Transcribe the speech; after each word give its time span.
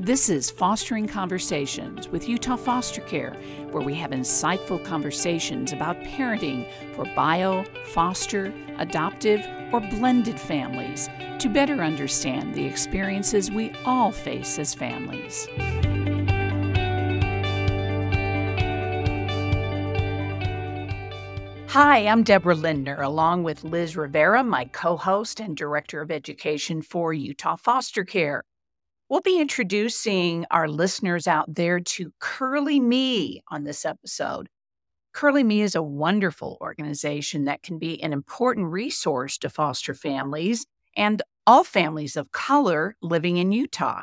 This 0.00 0.28
is 0.28 0.48
Fostering 0.48 1.08
Conversations 1.08 2.08
with 2.08 2.28
Utah 2.28 2.54
Foster 2.54 3.00
Care, 3.00 3.36
where 3.72 3.82
we 3.82 3.94
have 3.94 4.12
insightful 4.12 4.82
conversations 4.84 5.72
about 5.72 5.98
parenting 6.04 6.70
for 6.94 7.04
bio, 7.16 7.64
foster, 7.86 8.54
adoptive, 8.78 9.44
or 9.72 9.80
blended 9.80 10.38
families 10.38 11.08
to 11.40 11.48
better 11.48 11.82
understand 11.82 12.54
the 12.54 12.64
experiences 12.64 13.50
we 13.50 13.72
all 13.84 14.12
face 14.12 14.60
as 14.60 14.72
families. 14.72 15.48
Hi, 21.70 22.06
I'm 22.06 22.22
Deborah 22.22 22.54
Lindner, 22.54 23.02
along 23.02 23.42
with 23.42 23.64
Liz 23.64 23.96
Rivera, 23.96 24.44
my 24.44 24.66
co 24.66 24.96
host 24.96 25.40
and 25.40 25.56
Director 25.56 26.00
of 26.00 26.12
Education 26.12 26.82
for 26.82 27.12
Utah 27.12 27.56
Foster 27.56 28.04
Care. 28.04 28.44
We'll 29.08 29.22
be 29.22 29.40
introducing 29.40 30.44
our 30.50 30.68
listeners 30.68 31.26
out 31.26 31.54
there 31.54 31.80
to 31.80 32.12
Curly 32.18 32.78
Me 32.78 33.42
on 33.48 33.64
this 33.64 33.86
episode. 33.86 34.50
Curly 35.14 35.42
Me 35.44 35.62
is 35.62 35.74
a 35.74 35.82
wonderful 35.82 36.58
organization 36.60 37.46
that 37.46 37.62
can 37.62 37.78
be 37.78 38.02
an 38.02 38.12
important 38.12 38.66
resource 38.66 39.38
to 39.38 39.48
foster 39.48 39.94
families 39.94 40.66
and 40.94 41.22
all 41.46 41.64
families 41.64 42.16
of 42.16 42.32
color 42.32 42.96
living 43.00 43.38
in 43.38 43.50
Utah. 43.50 44.02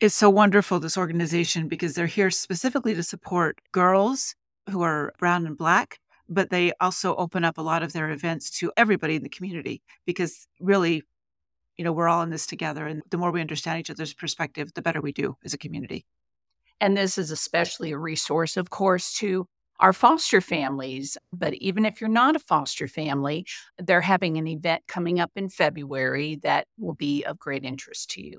It's 0.00 0.16
so 0.16 0.28
wonderful, 0.28 0.80
this 0.80 0.98
organization, 0.98 1.68
because 1.68 1.94
they're 1.94 2.06
here 2.06 2.32
specifically 2.32 2.94
to 2.96 3.04
support 3.04 3.60
girls 3.70 4.34
who 4.68 4.82
are 4.82 5.12
brown 5.20 5.46
and 5.46 5.56
black, 5.56 6.00
but 6.28 6.50
they 6.50 6.72
also 6.80 7.14
open 7.14 7.44
up 7.44 7.58
a 7.58 7.62
lot 7.62 7.84
of 7.84 7.92
their 7.92 8.10
events 8.10 8.50
to 8.58 8.72
everybody 8.76 9.14
in 9.14 9.22
the 9.22 9.28
community 9.28 9.82
because 10.04 10.48
really 10.58 11.04
you 11.82 11.84
know, 11.84 11.92
we're 11.92 12.08
all 12.08 12.22
in 12.22 12.30
this 12.30 12.46
together. 12.46 12.86
And 12.86 13.02
the 13.10 13.18
more 13.18 13.32
we 13.32 13.40
understand 13.40 13.80
each 13.80 13.90
other's 13.90 14.14
perspective, 14.14 14.72
the 14.72 14.82
better 14.82 15.00
we 15.00 15.10
do 15.10 15.36
as 15.44 15.52
a 15.52 15.58
community. 15.58 16.06
And 16.80 16.96
this 16.96 17.18
is 17.18 17.32
especially 17.32 17.90
a 17.90 17.98
resource, 17.98 18.56
of 18.56 18.70
course, 18.70 19.12
to 19.14 19.48
our 19.80 19.92
foster 19.92 20.40
families. 20.40 21.18
But 21.32 21.54
even 21.54 21.84
if 21.84 22.00
you're 22.00 22.08
not 22.08 22.36
a 22.36 22.38
foster 22.38 22.86
family, 22.86 23.46
they're 23.78 24.00
having 24.00 24.36
an 24.36 24.46
event 24.46 24.84
coming 24.86 25.18
up 25.18 25.32
in 25.34 25.48
February 25.48 26.38
that 26.44 26.68
will 26.78 26.94
be 26.94 27.24
of 27.24 27.40
great 27.40 27.64
interest 27.64 28.10
to 28.10 28.24
you. 28.24 28.38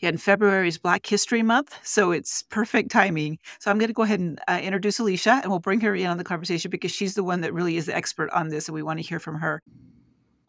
Yeah, 0.00 0.08
and 0.08 0.20
February 0.20 0.66
is 0.66 0.78
Black 0.78 1.06
History 1.06 1.44
Month, 1.44 1.78
so 1.84 2.10
it's 2.10 2.42
perfect 2.42 2.90
timing. 2.90 3.38
So 3.60 3.70
I'm 3.70 3.78
going 3.78 3.90
to 3.90 3.94
go 3.94 4.02
ahead 4.02 4.18
and 4.18 4.40
uh, 4.48 4.58
introduce 4.60 4.98
Alicia, 4.98 5.38
and 5.40 5.52
we'll 5.52 5.60
bring 5.60 5.80
her 5.82 5.94
in 5.94 6.08
on 6.08 6.18
the 6.18 6.24
conversation 6.24 6.72
because 6.72 6.90
she's 6.90 7.14
the 7.14 7.22
one 7.22 7.42
that 7.42 7.54
really 7.54 7.76
is 7.76 7.86
the 7.86 7.94
expert 7.94 8.28
on 8.30 8.48
this, 8.48 8.66
and 8.66 8.74
we 8.74 8.82
want 8.82 8.98
to 8.98 9.06
hear 9.06 9.20
from 9.20 9.36
her. 9.36 9.62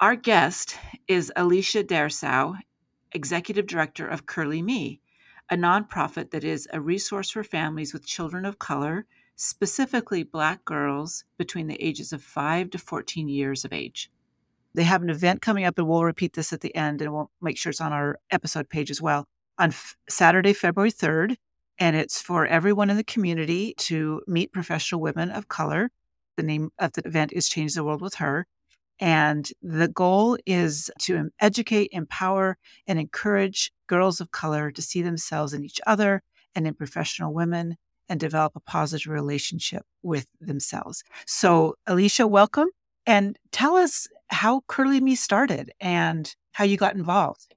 Our 0.03 0.17
guest 0.17 0.75
is 1.07 1.31
Alicia 1.37 1.81
Darsow, 1.85 2.57
Executive 3.13 3.65
Director 3.65 4.05
of 4.05 4.25
Curly 4.25 4.61
Me, 4.61 4.99
a 5.49 5.55
nonprofit 5.55 6.31
that 6.31 6.43
is 6.43 6.67
a 6.73 6.81
resource 6.81 7.29
for 7.29 7.41
families 7.41 7.93
with 7.93 8.05
children 8.05 8.43
of 8.43 8.59
color, 8.59 9.05
specifically 9.37 10.23
Black 10.23 10.65
girls 10.65 11.23
between 11.37 11.67
the 11.67 11.81
ages 11.81 12.11
of 12.11 12.21
5 12.21 12.71
to 12.71 12.77
14 12.77 13.29
years 13.29 13.63
of 13.63 13.71
age. 13.71 14.11
They 14.73 14.83
have 14.83 15.03
an 15.03 15.09
event 15.09 15.41
coming 15.41 15.63
up, 15.63 15.77
and 15.77 15.87
we'll 15.87 16.03
repeat 16.03 16.33
this 16.33 16.51
at 16.51 16.59
the 16.59 16.75
end, 16.75 17.01
and 17.01 17.13
we'll 17.13 17.31
make 17.41 17.57
sure 17.57 17.69
it's 17.69 17.79
on 17.79 17.93
our 17.93 18.19
episode 18.29 18.67
page 18.67 18.91
as 18.91 19.01
well, 19.01 19.25
on 19.57 19.69
f- 19.69 19.95
Saturday, 20.09 20.51
February 20.51 20.91
3rd. 20.91 21.37
And 21.79 21.95
it's 21.95 22.21
for 22.21 22.45
everyone 22.45 22.89
in 22.89 22.97
the 22.97 23.05
community 23.05 23.73
to 23.77 24.21
meet 24.27 24.51
professional 24.51 24.99
women 24.99 25.31
of 25.31 25.47
color. 25.47 25.91
The 26.35 26.43
name 26.43 26.71
of 26.77 26.91
the 26.91 27.07
event 27.07 27.31
is 27.31 27.47
Change 27.47 27.73
the 27.73 27.85
World 27.85 28.01
with 28.01 28.15
Her. 28.15 28.47
And 29.03 29.51
the 29.61 29.89
goal 29.89 30.37
is 30.45 30.89
to 30.99 31.29
educate, 31.41 31.89
empower, 31.91 32.57
and 32.87 32.97
encourage 32.97 33.69
girls 33.87 34.21
of 34.21 34.31
color 34.31 34.71
to 34.71 34.81
see 34.81 35.01
themselves 35.01 35.51
in 35.51 35.65
each 35.65 35.81
other 35.85 36.23
and 36.55 36.65
in 36.65 36.73
professional 36.73 37.33
women 37.33 37.75
and 38.07 38.17
develop 38.17 38.53
a 38.55 38.61
positive 38.61 39.11
relationship 39.11 39.83
with 40.03 40.27
themselves. 40.39 41.03
So, 41.25 41.75
Alicia, 41.85 42.27
welcome 42.27 42.69
and 43.05 43.37
tell 43.51 43.75
us 43.75 44.07
how 44.27 44.61
Curly 44.67 45.01
Me 45.01 45.15
started 45.15 45.73
and 45.81 46.33
how 46.53 46.63
you 46.63 46.77
got 46.77 46.95
involved. 46.95 47.55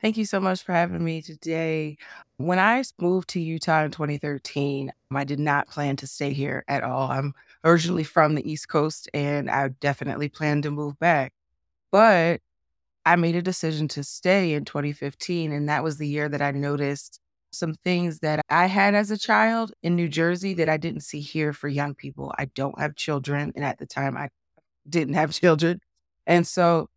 Thank 0.00 0.16
you 0.16 0.24
so 0.24 0.40
much 0.40 0.62
for 0.62 0.72
having 0.72 1.04
me 1.04 1.20
today. 1.20 1.98
When 2.38 2.58
I 2.58 2.82
moved 2.98 3.28
to 3.30 3.40
Utah 3.40 3.84
in 3.84 3.90
2013, 3.90 4.90
I 5.10 5.24
did 5.24 5.38
not 5.38 5.68
plan 5.68 5.96
to 5.96 6.06
stay 6.06 6.32
here 6.32 6.64
at 6.66 6.82
all. 6.82 7.10
I'm 7.10 7.34
originally 7.64 8.04
from 8.04 8.34
the 8.34 8.50
East 8.50 8.68
Coast 8.68 9.08
and 9.14 9.50
I 9.50 9.68
definitely 9.68 10.28
planned 10.28 10.62
to 10.64 10.70
move 10.70 10.98
back. 10.98 11.32
But 11.90 12.40
I 13.04 13.16
made 13.16 13.36
a 13.36 13.42
decision 13.42 13.88
to 13.88 14.04
stay 14.04 14.52
in 14.52 14.64
2015. 14.64 15.52
And 15.52 15.68
that 15.68 15.82
was 15.82 15.96
the 15.96 16.06
year 16.06 16.28
that 16.28 16.42
I 16.42 16.50
noticed 16.50 17.20
some 17.50 17.74
things 17.74 18.18
that 18.18 18.40
I 18.50 18.66
had 18.66 18.94
as 18.94 19.10
a 19.10 19.16
child 19.16 19.72
in 19.82 19.96
New 19.96 20.08
Jersey 20.08 20.52
that 20.54 20.68
I 20.68 20.76
didn't 20.76 21.00
see 21.00 21.20
here 21.20 21.54
for 21.54 21.68
young 21.68 21.94
people. 21.94 22.34
I 22.36 22.44
don't 22.46 22.78
have 22.78 22.96
children. 22.96 23.52
And 23.56 23.64
at 23.64 23.78
the 23.78 23.86
time, 23.86 24.16
I 24.16 24.28
didn't 24.86 25.14
have 25.14 25.32
children. 25.40 25.80
And 26.26 26.46
so 26.46 26.90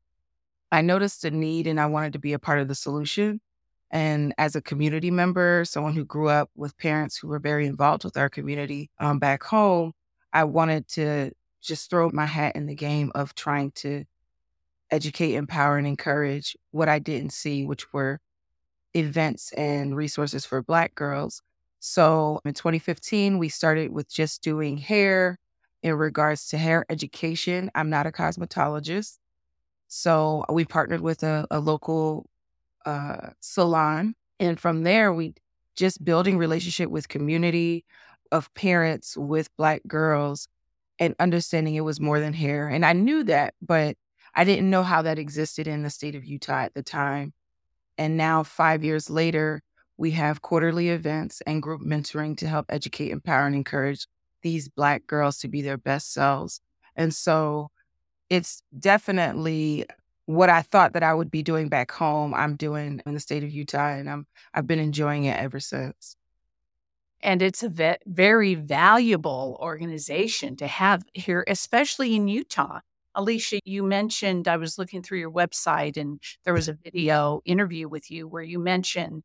I 0.71 0.81
noticed 0.81 1.23
a 1.23 1.31
need 1.31 1.67
and 1.67 1.79
I 1.79 1.85
wanted 1.85 2.13
to 2.13 2.19
be 2.19 2.33
a 2.33 2.39
part 2.39 2.59
of 2.59 2.67
the 2.67 2.75
solution. 2.75 3.39
And 3.89 4.33
as 4.37 4.55
a 4.55 4.61
community 4.61 5.11
member, 5.11 5.63
someone 5.65 5.93
who 5.93 6.03
grew 6.03 6.27
up 6.27 6.49
with 6.55 6.77
parents 6.77 7.17
who 7.17 7.27
were 7.29 7.39
very 7.39 7.67
involved 7.67 8.03
with 8.03 8.17
our 8.17 8.29
community 8.29 8.89
um, 8.99 9.19
back 9.19 9.43
home, 9.43 9.93
I 10.33 10.45
wanted 10.45 10.87
to 10.89 11.31
just 11.61 11.89
throw 11.89 12.09
my 12.11 12.25
hat 12.25 12.55
in 12.55 12.65
the 12.65 12.75
game 12.75 13.11
of 13.13 13.35
trying 13.35 13.71
to 13.71 14.05
educate, 14.89 15.35
empower, 15.35 15.77
and 15.77 15.87
encourage 15.87 16.57
what 16.71 16.89
I 16.89 16.99
didn't 16.99 17.31
see, 17.31 17.65
which 17.65 17.93
were 17.93 18.19
events 18.93 19.51
and 19.53 19.95
resources 19.95 20.45
for 20.45 20.61
Black 20.61 20.95
girls. 20.95 21.41
So 21.79 22.41
in 22.45 22.53
2015, 22.53 23.37
we 23.37 23.49
started 23.49 23.91
with 23.91 24.09
just 24.09 24.43
doing 24.43 24.77
hair 24.77 25.39
in 25.81 25.95
regards 25.95 26.47
to 26.49 26.57
hair 26.57 26.85
education. 26.89 27.71
I'm 27.73 27.89
not 27.89 28.05
a 28.05 28.11
cosmetologist. 28.11 29.17
So 29.87 30.45
we 30.49 30.63
partnered 30.63 31.01
with 31.01 31.23
a, 31.23 31.47
a 31.49 31.59
local 31.59 32.29
uh, 32.85 33.31
salon. 33.39 34.15
And 34.39 34.59
from 34.59 34.83
there, 34.83 35.13
we 35.13 35.33
just 35.75 36.03
building 36.03 36.37
relationship 36.37 36.89
with 36.89 37.09
community, 37.09 37.85
of 38.31 38.53
parents 38.53 39.17
with 39.17 39.55
Black 39.57 39.81
girls 39.87 40.47
and 40.99 41.15
understanding 41.19 41.75
it 41.75 41.81
was 41.81 41.99
more 41.99 42.19
than 42.19 42.33
hair. 42.33 42.67
And 42.67 42.85
I 42.85 42.93
knew 42.93 43.23
that, 43.25 43.53
but 43.61 43.97
I 44.35 44.43
didn't 44.43 44.69
know 44.69 44.83
how 44.83 45.01
that 45.01 45.19
existed 45.19 45.67
in 45.67 45.83
the 45.83 45.89
state 45.89 46.15
of 46.15 46.25
Utah 46.25 46.61
at 46.61 46.73
the 46.73 46.83
time. 46.83 47.33
And 47.97 48.17
now, 48.17 48.43
five 48.43 48.83
years 48.83 49.09
later, 49.09 49.61
we 49.97 50.11
have 50.11 50.41
quarterly 50.41 50.89
events 50.89 51.41
and 51.45 51.61
group 51.61 51.81
mentoring 51.81 52.37
to 52.37 52.47
help 52.47 52.65
educate, 52.69 53.11
empower, 53.11 53.45
and 53.45 53.55
encourage 53.55 54.07
these 54.41 54.69
Black 54.69 55.05
girls 55.05 55.37
to 55.39 55.47
be 55.47 55.61
their 55.61 55.77
best 55.77 56.13
selves. 56.13 56.61
And 56.95 57.13
so 57.13 57.69
it's 58.29 58.63
definitely 58.77 59.85
what 60.25 60.49
I 60.49 60.61
thought 60.61 60.93
that 60.93 61.03
I 61.03 61.13
would 61.13 61.29
be 61.29 61.43
doing 61.43 61.67
back 61.67 61.91
home, 61.91 62.33
I'm 62.33 62.55
doing 62.55 63.01
in 63.05 63.13
the 63.13 63.19
state 63.19 63.43
of 63.43 63.51
Utah, 63.51 63.89
and 63.89 64.09
I'm 64.09 64.27
I've 64.53 64.67
been 64.67 64.79
enjoying 64.79 65.25
it 65.25 65.37
ever 65.37 65.59
since. 65.59 66.15
And 67.23 67.41
it's 67.41 67.63
a 67.63 67.69
ve- 67.69 67.97
very 68.05 68.55
valuable 68.55 69.57
organization 69.61 70.55
to 70.57 70.67
have 70.67 71.03
here, 71.13 71.43
especially 71.47 72.15
in 72.15 72.27
Utah. 72.27 72.79
Alicia, 73.13 73.59
you 73.65 73.83
mentioned, 73.83 74.47
I 74.47 74.57
was 74.57 74.77
looking 74.77 75.03
through 75.03 75.19
your 75.19 75.31
website 75.31 75.97
and 75.97 76.19
there 76.45 76.53
was 76.53 76.69
a 76.69 76.73
video 76.73 77.41
interview 77.45 77.87
with 77.87 78.09
you 78.09 78.27
where 78.27 78.43
you 78.43 78.57
mentioned 78.57 79.23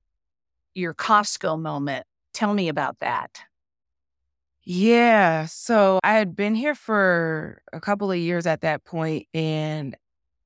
your 0.75 0.93
Costco 0.93 1.61
moment. 1.61 2.05
Tell 2.35 2.53
me 2.53 2.69
about 2.69 2.99
that. 2.99 3.41
Yeah. 4.65 5.47
So 5.47 6.01
I 6.03 6.15
had 6.15 6.35
been 6.35 6.57
here 6.57 6.75
for 6.75 7.63
a 7.73 7.81
couple 7.81 8.11
of 8.11 8.19
years 8.19 8.47
at 8.47 8.63
that 8.63 8.85
point, 8.85 9.29
and 9.33 9.97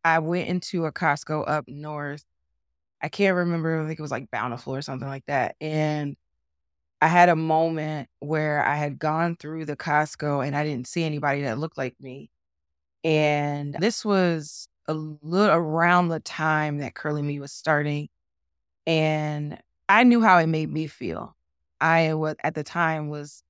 I 0.05 0.19
went 0.19 0.49
into 0.49 0.85
a 0.85 0.93
Costco 0.93 1.49
up 1.49 1.65
north. 1.67 2.23
I 3.03 3.09
can't 3.09 3.37
remember, 3.37 3.83
I 3.83 3.87
think 3.87 3.99
it 3.99 4.03
was 4.03 4.11
like 4.11 4.31
Bountiful 4.31 4.75
or 4.75 4.83
something 4.83 5.09
like 5.09 5.25
that. 5.27 5.57
And 5.61 6.17
I 7.03 7.09
had 7.09 7.29
a 7.29 7.37
moment 7.37 8.09
where 8.21 8.65
I 8.65 8.77
had 8.77 8.99
gone 8.99 9.37
through 9.37 9.65
the 9.65 9.77
Costco 9.77 10.47
and 10.47 10.55
I 10.55 10.65
didn't 10.65 10.87
see 10.87 11.05
anybody 11.05 11.43
that 11.43 11.59
looked 11.59 11.79
like 11.79 11.95
me. 12.01 12.31
And 13.05 13.75
this 13.79 14.05
was 14.05 14.69
a 14.87 14.95
little 14.95 15.55
around 15.57 16.09
the 16.09 16.21
time 16.21 16.79
that 16.79 16.95
Curly 16.95 17.23
Me 17.23 17.41
was 17.41 17.53
starting. 17.53 18.09
And 18.87 19.59
I 19.89 20.05
knew 20.05 20.23
how 20.23 20.39
it 20.39 20.49
made 20.49 20.73
me 20.73 20.87
feel. 20.89 21.37
I 21.81 22.15
was 22.15 22.37
at 22.45 22.55
the 22.55 22.65
time 22.65 23.09
was 23.09 23.43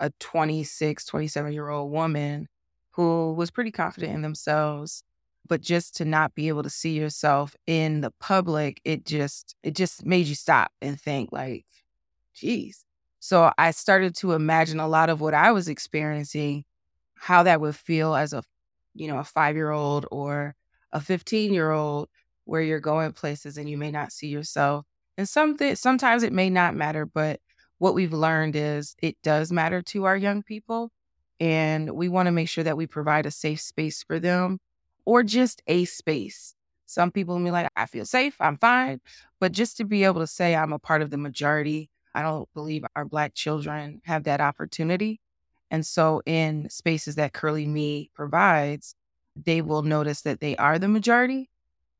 a 0.00 0.10
26, 0.20 1.04
27 1.06 1.52
year 1.52 1.68
old 1.68 1.92
woman 1.92 2.48
who 2.92 3.34
was 3.34 3.50
pretty 3.50 3.72
confident 3.72 4.14
in 4.14 4.22
themselves. 4.22 5.02
But 5.48 5.60
just 5.60 5.96
to 5.98 6.06
not 6.06 6.34
be 6.34 6.48
able 6.48 6.64
to 6.64 6.70
see 6.70 6.98
yourself 6.98 7.56
in 7.66 8.00
the 8.00 8.12
public, 8.20 8.80
it 8.84 9.04
just 9.06 9.56
it 9.62 9.74
just 9.76 10.06
made 10.06 10.26
you 10.26 10.34
stop 10.36 10.72
and 10.82 11.00
think 11.00 11.30
like, 11.32 11.66
geez, 12.34 12.85
so 13.20 13.52
I 13.58 13.70
started 13.70 14.14
to 14.16 14.32
imagine 14.32 14.80
a 14.80 14.88
lot 14.88 15.10
of 15.10 15.20
what 15.20 15.34
I 15.34 15.52
was 15.52 15.68
experiencing, 15.68 16.64
how 17.14 17.42
that 17.44 17.60
would 17.60 17.76
feel 17.76 18.14
as 18.14 18.32
a, 18.32 18.42
you 18.94 19.08
know, 19.08 19.18
a 19.18 19.24
five 19.24 19.56
year 19.56 19.70
old 19.70 20.06
or 20.10 20.54
a 20.92 21.00
15 21.00 21.52
year 21.52 21.70
old 21.70 22.08
where 22.44 22.62
you're 22.62 22.80
going 22.80 23.12
places 23.12 23.58
and 23.58 23.68
you 23.68 23.76
may 23.76 23.90
not 23.90 24.12
see 24.12 24.28
yourself. 24.28 24.86
And 25.18 25.28
some 25.28 25.56
th- 25.56 25.78
sometimes 25.78 26.22
it 26.22 26.32
may 26.32 26.50
not 26.50 26.74
matter, 26.74 27.06
but 27.06 27.40
what 27.78 27.94
we've 27.94 28.12
learned 28.12 28.56
is 28.56 28.96
it 29.02 29.16
does 29.22 29.52
matter 29.52 29.82
to 29.82 30.04
our 30.04 30.16
young 30.16 30.42
people. 30.42 30.90
And 31.40 31.90
we 31.90 32.08
want 32.08 32.26
to 32.26 32.32
make 32.32 32.48
sure 32.48 32.64
that 32.64 32.76
we 32.76 32.86
provide 32.86 33.26
a 33.26 33.30
safe 33.30 33.60
space 33.60 34.02
for 34.02 34.18
them 34.18 34.58
or 35.04 35.22
just 35.22 35.62
a 35.66 35.84
space. 35.84 36.54
Some 36.86 37.10
people 37.10 37.36
will 37.36 37.44
be 37.44 37.50
like, 37.50 37.68
I 37.76 37.86
feel 37.86 38.04
safe, 38.04 38.36
I'm 38.40 38.56
fine. 38.56 39.00
But 39.40 39.52
just 39.52 39.76
to 39.78 39.84
be 39.84 40.04
able 40.04 40.20
to 40.20 40.26
say 40.26 40.54
I'm 40.54 40.72
a 40.72 40.78
part 40.78 41.02
of 41.02 41.10
the 41.10 41.18
majority, 41.18 41.90
I 42.16 42.22
don't 42.22 42.48
believe 42.54 42.84
our 42.96 43.04
Black 43.04 43.34
children 43.34 44.00
have 44.06 44.24
that 44.24 44.40
opportunity. 44.40 45.20
And 45.70 45.84
so, 45.84 46.22
in 46.24 46.70
spaces 46.70 47.16
that 47.16 47.34
Curly 47.34 47.66
Me 47.66 48.10
provides, 48.14 48.94
they 49.36 49.60
will 49.60 49.82
notice 49.82 50.22
that 50.22 50.40
they 50.40 50.56
are 50.56 50.78
the 50.78 50.88
majority 50.88 51.50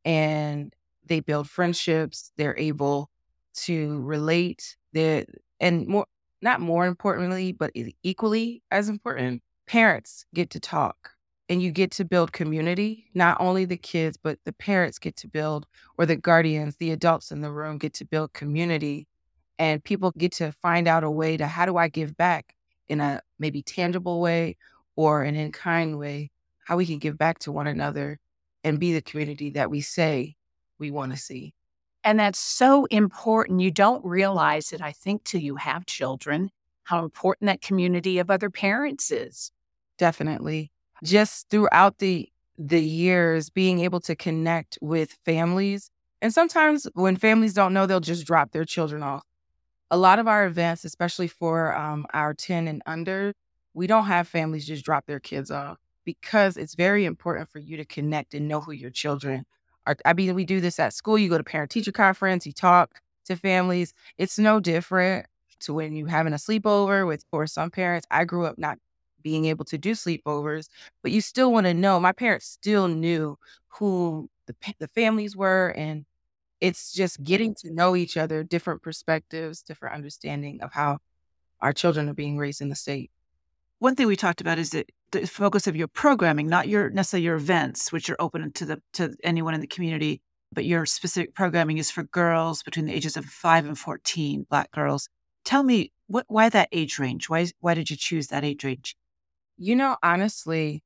and 0.05 0.75
they 1.05 1.21
build 1.21 1.51
friendships. 1.51 2.33
They're 2.37 2.59
able 2.59 3.11
to 3.57 4.01
relate. 4.01 4.77
They're, 4.93 5.27
and 5.61 5.87
more, 5.87 6.07
not 6.41 6.61
more 6.61 6.87
importantly, 6.87 7.53
but 7.53 7.73
equally 8.03 8.63
as 8.71 8.89
important, 8.89 9.43
parents 9.67 10.25
get 10.33 10.49
to 10.51 10.61
talk 10.61 11.11
and 11.49 11.63
you 11.63 11.71
get 11.71 11.91
to 11.93 12.05
build 12.05 12.33
community. 12.33 13.11
Not 13.15 13.37
only 13.41 13.65
the 13.65 13.77
kids, 13.77 14.17
but 14.17 14.39
the 14.45 14.53
parents 14.53 14.99
get 14.99 15.17
to 15.17 15.29
build, 15.29 15.67
or 15.99 16.07
the 16.07 16.17
guardians, 16.17 16.77
the 16.77 16.91
adults 16.91 17.31
in 17.31 17.41
the 17.41 17.53
room 17.53 17.79
get 17.79 17.95
to 17.95 18.05
build 18.05 18.33
community. 18.33 19.07
And 19.59 19.83
people 19.83 20.13
get 20.17 20.33
to 20.33 20.53
find 20.53 20.87
out 20.87 21.05
a 21.05 21.11
way 21.11 21.37
to 21.37 21.47
how 21.47 21.67
do 21.67 21.77
I 21.77 21.89
give 21.89 22.17
back 22.17 22.55
in 22.89 23.01
a 23.01 23.23
maybe 23.39 23.63
tangible 23.63 24.21
way 24.21 24.57
or 24.97 25.23
an 25.23 25.35
in 25.35 25.53
kind 25.53 25.99
way, 25.99 26.31
how 26.65 26.77
we 26.77 26.87
can 26.87 26.99
give 26.99 27.17
back 27.19 27.39
to 27.41 27.53
one 27.53 27.67
another 27.67 28.19
and 28.65 28.81
be 28.81 28.93
the 28.93 29.03
community 29.03 29.51
that 29.51 29.71
we 29.71 29.81
say 29.81 30.37
we 30.79 30.91
want 30.91 31.13
to 31.13 31.19
see. 31.19 31.55
And 32.05 32.21
that's 32.21 32.39
so 32.39 32.85
important. 32.87 33.61
You 33.61 33.71
don't 33.71 34.05
realize 34.05 34.73
it, 34.73 34.81
I 34.81 34.93
think, 34.93 35.25
till 35.25 35.41
you 35.41 35.57
have 35.57 35.87
children, 35.87 36.51
how 36.85 37.03
important 37.03 37.47
that 37.47 37.61
community 37.61 38.19
of 38.19 38.31
other 38.31 38.51
parents 38.51 39.11
is. 39.11 39.51
Definitely. 39.99 40.71
Just 41.03 41.49
throughout 41.51 41.99
the 41.99 42.29
the 42.59 42.83
years, 42.83 43.51
being 43.51 43.81
able 43.81 44.01
to 44.01 44.17
connect 44.17 44.79
with 44.81 45.19
families. 45.25 45.91
And 46.23 46.33
sometimes 46.33 46.89
when 46.95 47.17
families 47.17 47.53
don't 47.53 47.75
know, 47.75 47.85
they'll 47.85 48.01
just 48.01 48.27
drop 48.27 48.53
their 48.53 48.65
children 48.65 49.03
off. 49.03 49.25
A 49.91 49.97
lot 49.97 50.19
of 50.19 50.27
our 50.27 50.47
events, 50.47 50.85
especially 50.85 51.29
for 51.29 51.77
um, 51.77 52.07
our 52.13 52.35
10 52.35 52.67
and 52.69 52.83
under, 52.87 53.33
we 53.75 53.87
don't 53.87 54.07
have 54.07 54.27
families 54.27 54.67
just 54.67 54.85
drop 54.85 55.07
their 55.07 55.21
kids 55.21 55.51
off 55.51 55.79
because 56.05 56.57
it's 56.57 56.75
very 56.75 57.05
important 57.05 57.49
for 57.51 57.59
you 57.59 57.77
to 57.77 57.85
connect 57.85 58.35
and 58.35 58.49
know 58.49 58.61
who 58.61 58.73
your 58.73 58.91
children 58.91 59.45
are. 59.87 59.97
I 60.05 60.13
mean, 60.13 60.35
we 60.35 60.45
do 60.45 60.61
this 60.61 60.79
at 60.79 60.95
school. 60.95 61.19
You 61.19 61.29
go 61.29 61.39
to 61.39 61.45
parent 61.45 61.71
teacher 61.71 61.93
conference, 61.93 62.47
you 62.47 62.53
talk 62.53 63.01
to 63.27 63.37
families. 63.37 63.93
It's 64.19 64.39
no 64.39 64.61
different 64.61 65.27
to 65.61 65.75
when 65.75 65.95
you 65.95 66.07
having 66.07 66.33
a 66.33 66.37
sleepover 66.37 67.07
with, 67.07 67.25
for 67.31 67.47
some 67.47 67.71
parents. 67.71 68.07
I 68.11 68.25
grew 68.25 68.47
up 68.47 68.59
not 68.59 68.79
being 69.23 69.47
able 69.47 69.65
to 69.67 69.79
do 69.79 69.93
sleepovers, 69.93 70.69
but 71.03 71.13
you 71.13 71.21
still 71.21 71.53
want 71.53 71.67
to 71.67 71.75
know. 71.75 71.99
My 72.01 72.13
parents 72.13 72.47
still 72.47 72.89
knew 72.89 73.37
who 73.69 74.31
the, 74.47 74.55
the 74.79 74.89
families 74.89 75.37
were. 75.37 75.75
And 75.77 76.07
it's 76.61 76.93
just 76.93 77.23
getting 77.23 77.55
to 77.57 77.71
know 77.71 77.97
each 77.97 78.17
other, 78.17 78.43
different 78.43 78.83
perspectives, 78.83 79.63
different 79.63 79.95
understanding 79.95 80.63
of 80.63 80.73
how 80.73 80.99
our 81.61 81.73
children 81.73 82.09
are 82.09 82.15
being 82.15 82.39
raised 82.39 82.61
in 82.61 82.69
the 82.69 82.75
state. 82.75 83.11
One 83.79 83.95
thing 83.95 84.07
we 84.07 84.17
talked 84.17 84.41
about 84.41 84.59
is 84.59 84.71
that 84.71 84.91
the 85.11 85.27
focus 85.27 85.67
of 85.67 85.77
your 85.77 85.89
programming, 85.89 86.49
not 86.49 86.69
your 86.69 86.91
necessarily 86.91 87.25
your 87.25 87.37
events, 87.37 87.93
which 87.93 88.09
are 88.09 88.17
open 88.19 88.51
to 88.53 88.65
the 88.65 88.83
to 88.95 89.15
anyone 89.23 89.55
in 89.55 89.61
the 89.61 89.67
community, 89.67 90.23
but 90.53 90.65
your 90.65 90.87
specific 90.87 91.35
programming 91.35 91.79
is 91.79 91.91
for 91.91 92.05
girls 92.05 92.63
between 92.63 92.87
the 92.87 92.95
ages 92.95 93.17
of 93.17 93.27
five 93.27 93.67
and 93.67 93.79
fourteen, 93.79 94.47
black 94.49 94.71
girls. 94.71 95.09
Tell 95.45 95.63
me 95.63 95.93
what 96.07 96.25
why 96.29 96.49
that 96.49 96.69
age 96.73 96.99
range? 96.99 97.29
Why 97.29 97.47
why 97.61 97.75
did 97.75 97.91
you 97.91 97.97
choose 97.97 98.29
that 98.29 98.45
age 98.45 98.65
range? 98.65 98.97
You 99.59 99.77
know, 99.77 99.97
honestly, 100.03 100.83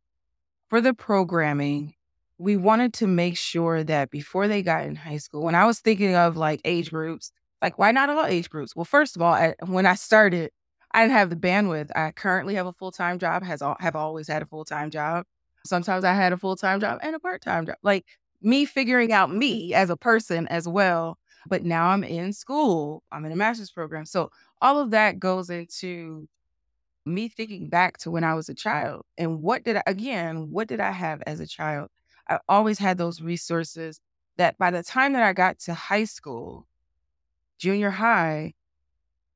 for 0.69 0.81
the 0.81 0.95
programming, 0.95 1.95
we 2.41 2.57
wanted 2.57 2.95
to 2.95 3.07
make 3.07 3.37
sure 3.37 3.85
that 3.85 4.11
before 4.11 4.49
they 4.49 4.63
got 4.63 4.87
in 4.87 4.97
high 4.97 5.19
school, 5.19 5.43
when 5.43 5.55
I 5.55 5.67
was 5.67 5.81
thinking 5.81 6.17
of 6.17 6.39
like 6.39 6.63
age 6.65 6.91
groups, 6.91 7.33
like 7.61 7.79
why 7.79 7.93
not 7.93 8.09
all 8.09 8.25
age 8.25 8.49
groups? 8.49 8.75
Well, 8.75 8.87
first 8.87 9.15
of 9.15 9.21
all, 9.21 9.35
I, 9.35 9.55
when 9.67 9.85
I 9.85 9.95
started, 9.95 10.51
I 10.93 11.03
didn't 11.03 11.13
have 11.13 11.29
the 11.29 11.37
bandwidth. 11.37 11.91
I 11.95 12.13
currently 12.13 12.55
have 12.55 12.67
a 12.67 12.73
full 12.73 12.93
time 12.93 13.19
job. 13.19 13.43
Has 13.43 13.61
all, 13.61 13.77
have 13.79 13.95
always 13.95 14.27
had 14.27 14.41
a 14.41 14.47
full 14.47 14.65
time 14.65 14.91
job. 14.91 15.27
Sometimes 15.67 16.03
I 16.03 16.15
had 16.15 16.33
a 16.33 16.39
full 16.39 16.57
time 16.57 16.81
job 16.81 16.99
and 17.03 17.15
a 17.15 17.19
part 17.19 17.43
time 17.43 17.67
job. 17.67 17.77
Like 17.83 18.07
me 18.41 18.65
figuring 18.65 19.13
out 19.13 19.31
me 19.31 19.75
as 19.75 19.91
a 19.91 19.97
person 19.97 20.49
as 20.49 20.67
well. 20.67 21.19
But 21.47 21.63
now 21.63 21.89
I'm 21.89 22.03
in 22.03 22.33
school. 22.33 23.03
I'm 23.13 23.27
in 23.27 23.33
a 23.33 23.37
master's 23.37 23.71
program. 23.71 24.07
So 24.07 24.31
all 24.63 24.81
of 24.81 24.93
that 24.93 25.21
goes 25.21 25.51
into 25.51 26.27
me 27.05 27.29
thinking 27.29 27.69
back 27.69 27.99
to 27.99 28.11
when 28.11 28.25
I 28.25 28.33
was 28.33 28.49
a 28.49 28.55
child 28.55 29.03
and 29.19 29.43
what 29.43 29.63
did 29.63 29.77
I 29.77 29.83
again, 29.87 30.51
what 30.51 30.69
did 30.69 30.81
I 30.81 30.91
have 30.91 31.23
as 31.27 31.41
a 31.41 31.47
child? 31.47 31.91
I 32.29 32.39
always 32.49 32.79
had 32.79 32.99
those 32.99 33.21
resources 33.21 34.01
that 34.37 34.59
by 34.59 34.71
the 34.71 34.83
time 34.83 35.13
that 35.13 35.23
I 35.23 35.33
got 35.33 35.59
to 35.61 35.75
high 35.75 36.05
school, 36.05 36.67
junior 37.59 37.91
high, 37.91 38.55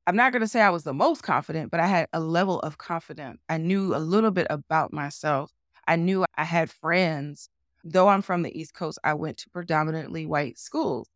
I'm 0.06 0.16
not 0.16 0.32
going 0.32 0.42
to 0.42 0.48
say 0.48 0.60
I 0.60 0.70
was 0.70 0.84
the 0.84 0.94
most 0.94 1.22
confident, 1.22 1.70
but 1.70 1.80
I 1.80 1.86
had 1.86 2.08
a 2.12 2.20
level 2.20 2.60
of 2.60 2.78
confidence. 2.78 3.40
I 3.48 3.58
knew 3.58 3.94
a 3.94 3.98
little 3.98 4.30
bit 4.30 4.46
about 4.50 4.92
myself. 4.92 5.50
I 5.86 5.96
knew 5.96 6.24
I 6.36 6.44
had 6.44 6.70
friends. 6.70 7.48
Though 7.84 8.08
I'm 8.08 8.22
from 8.22 8.42
the 8.42 8.58
East 8.58 8.74
Coast, 8.74 8.98
I 9.04 9.14
went 9.14 9.38
to 9.38 9.50
predominantly 9.50 10.26
white 10.26 10.58
schools. 10.58 11.08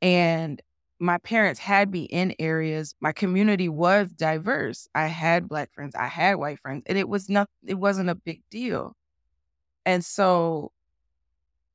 And 0.00 0.60
my 0.98 1.18
parents 1.18 1.58
had 1.58 1.90
me 1.90 2.04
in 2.04 2.34
areas, 2.38 2.94
my 3.00 3.12
community 3.12 3.68
was 3.68 4.10
diverse. 4.10 4.86
I 4.94 5.06
had 5.06 5.48
black 5.48 5.72
friends, 5.72 5.94
I 5.96 6.06
had 6.06 6.36
white 6.36 6.60
friends, 6.60 6.84
and 6.86 6.96
it 6.96 7.08
was 7.08 7.28
not 7.28 7.48
it 7.66 7.74
wasn't 7.74 8.08
a 8.08 8.14
big 8.14 8.42
deal. 8.50 8.96
And 9.84 10.04
so 10.04 10.70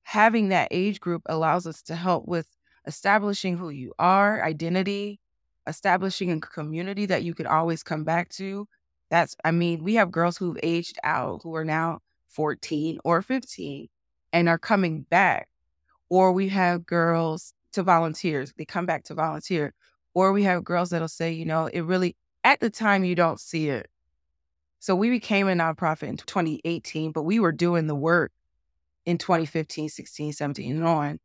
having 0.07 0.47
that 0.47 0.69
age 0.71 1.01
group 1.01 1.21
allows 1.25 1.67
us 1.67 1.81
to 1.81 1.93
help 1.93 2.25
with 2.25 2.47
establishing 2.85 3.57
who 3.57 3.67
you 3.69 3.91
are, 3.99 4.41
identity, 4.41 5.19
establishing 5.67 6.31
a 6.31 6.39
community 6.39 7.05
that 7.05 7.23
you 7.23 7.33
can 7.33 7.45
always 7.45 7.83
come 7.83 8.05
back 8.05 8.29
to. 8.29 8.65
That's, 9.11 9.35
I 9.43 9.51
mean, 9.51 9.83
we 9.83 9.95
have 9.95 10.09
girls 10.09 10.37
who've 10.37 10.57
aged 10.63 10.97
out 11.03 11.41
who 11.43 11.53
are 11.55 11.65
now 11.65 11.99
14 12.29 12.99
or 13.03 13.21
15 13.21 13.89
and 14.31 14.47
are 14.47 14.57
coming 14.57 15.01
back. 15.01 15.49
Or 16.09 16.31
we 16.31 16.47
have 16.47 16.85
girls 16.85 17.53
to 17.73 17.83
volunteers, 17.83 18.53
they 18.57 18.63
come 18.63 18.85
back 18.85 19.03
to 19.05 19.13
volunteer. 19.13 19.73
Or 20.13 20.31
we 20.31 20.43
have 20.43 20.63
girls 20.63 20.91
that'll 20.91 21.09
say, 21.09 21.33
you 21.33 21.43
know, 21.43 21.65
it 21.65 21.81
really, 21.81 22.15
at 22.45 22.61
the 22.61 22.69
time, 22.69 23.03
you 23.03 23.13
don't 23.13 23.41
see 23.41 23.67
it. 23.67 23.89
So 24.79 24.95
we 24.95 25.09
became 25.09 25.49
a 25.49 25.51
nonprofit 25.51 26.07
in 26.07 26.15
2018, 26.15 27.11
but 27.11 27.23
we 27.23 27.41
were 27.41 27.51
doing 27.51 27.87
the 27.87 27.95
work 27.95 28.31
in 29.07 29.17
2015, 29.17 29.87
16, 29.89 30.33
17, 30.33 30.75
and 30.75 30.85
on. 30.85 31.19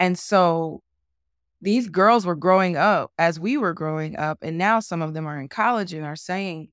And 0.00 0.18
so 0.18 0.82
these 1.60 1.86
girls 1.86 2.24
were 2.24 2.34
growing 2.34 2.78
up 2.78 3.12
as 3.18 3.38
we 3.38 3.58
were 3.58 3.74
growing 3.74 4.16
up 4.16 4.38
and 4.40 4.56
now 4.56 4.80
some 4.80 5.02
of 5.02 5.12
them 5.12 5.26
are 5.26 5.38
in 5.38 5.46
college 5.46 5.92
and 5.92 6.06
are 6.06 6.16
saying 6.16 6.68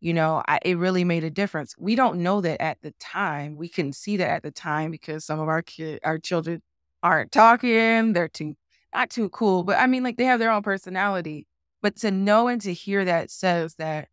you 0.00 0.14
know 0.14 0.42
I, 0.48 0.58
it 0.64 0.78
really 0.78 1.04
made 1.04 1.22
a 1.22 1.28
difference 1.28 1.74
we 1.78 1.94
don't 1.94 2.22
know 2.22 2.40
that 2.40 2.62
at 2.62 2.78
the 2.80 2.92
time 2.98 3.56
we 3.56 3.68
can 3.68 3.92
see 3.92 4.16
that 4.16 4.30
at 4.30 4.42
the 4.42 4.50
time 4.50 4.90
because 4.90 5.26
some 5.26 5.38
of 5.38 5.48
our 5.48 5.60
kid 5.60 6.00
our 6.02 6.18
children 6.18 6.62
aren't 7.02 7.30
talking 7.30 8.14
they're 8.14 8.26
too 8.26 8.54
not 8.94 9.10
too 9.10 9.28
cool 9.28 9.64
but 9.64 9.76
i 9.76 9.86
mean 9.86 10.02
like 10.02 10.16
they 10.16 10.24
have 10.24 10.40
their 10.40 10.50
own 10.50 10.62
personality 10.62 11.46
but 11.82 11.96
to 11.96 12.10
know 12.10 12.48
and 12.48 12.62
to 12.62 12.72
hear 12.72 13.04
that 13.04 13.30
says 13.30 13.74
that 13.74 14.08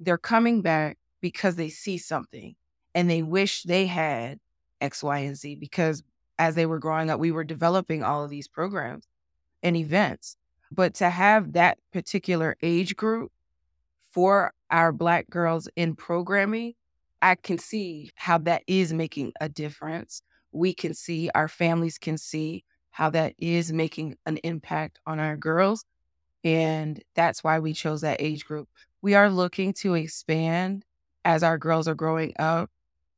they're 0.00 0.18
coming 0.18 0.60
back 0.60 0.98
because 1.20 1.54
they 1.54 1.68
see 1.68 1.98
something 1.98 2.56
and 2.96 3.08
they 3.08 3.22
wish 3.22 3.62
they 3.62 3.86
had 3.86 4.38
x 4.82 5.02
y 5.02 5.18
and 5.20 5.36
z 5.36 5.54
because 5.54 6.02
as 6.38 6.54
they 6.54 6.66
were 6.66 6.78
growing 6.78 7.10
up 7.10 7.20
we 7.20 7.32
were 7.32 7.44
developing 7.44 8.02
all 8.02 8.24
of 8.24 8.30
these 8.30 8.48
programs 8.48 9.06
and 9.62 9.76
events. 9.76 10.36
But 10.70 10.94
to 10.94 11.10
have 11.10 11.52
that 11.52 11.78
particular 11.92 12.56
age 12.62 12.96
group 12.96 13.30
for 14.10 14.52
our 14.70 14.92
Black 14.92 15.28
girls 15.30 15.68
in 15.76 15.94
programming, 15.94 16.74
I 17.20 17.36
can 17.36 17.58
see 17.58 18.10
how 18.16 18.38
that 18.38 18.62
is 18.66 18.92
making 18.92 19.32
a 19.40 19.48
difference. 19.48 20.22
We 20.50 20.74
can 20.74 20.94
see, 20.94 21.30
our 21.34 21.48
families 21.48 21.98
can 21.98 22.18
see 22.18 22.64
how 22.90 23.10
that 23.10 23.34
is 23.38 23.72
making 23.72 24.16
an 24.26 24.38
impact 24.38 24.98
on 25.06 25.18
our 25.18 25.36
girls. 25.36 25.84
And 26.44 27.02
that's 27.14 27.44
why 27.44 27.58
we 27.58 27.72
chose 27.72 28.00
that 28.00 28.20
age 28.20 28.44
group. 28.44 28.68
We 29.00 29.14
are 29.14 29.30
looking 29.30 29.72
to 29.74 29.94
expand 29.94 30.84
as 31.24 31.42
our 31.42 31.58
girls 31.58 31.86
are 31.86 31.94
growing 31.94 32.34
up 32.38 32.70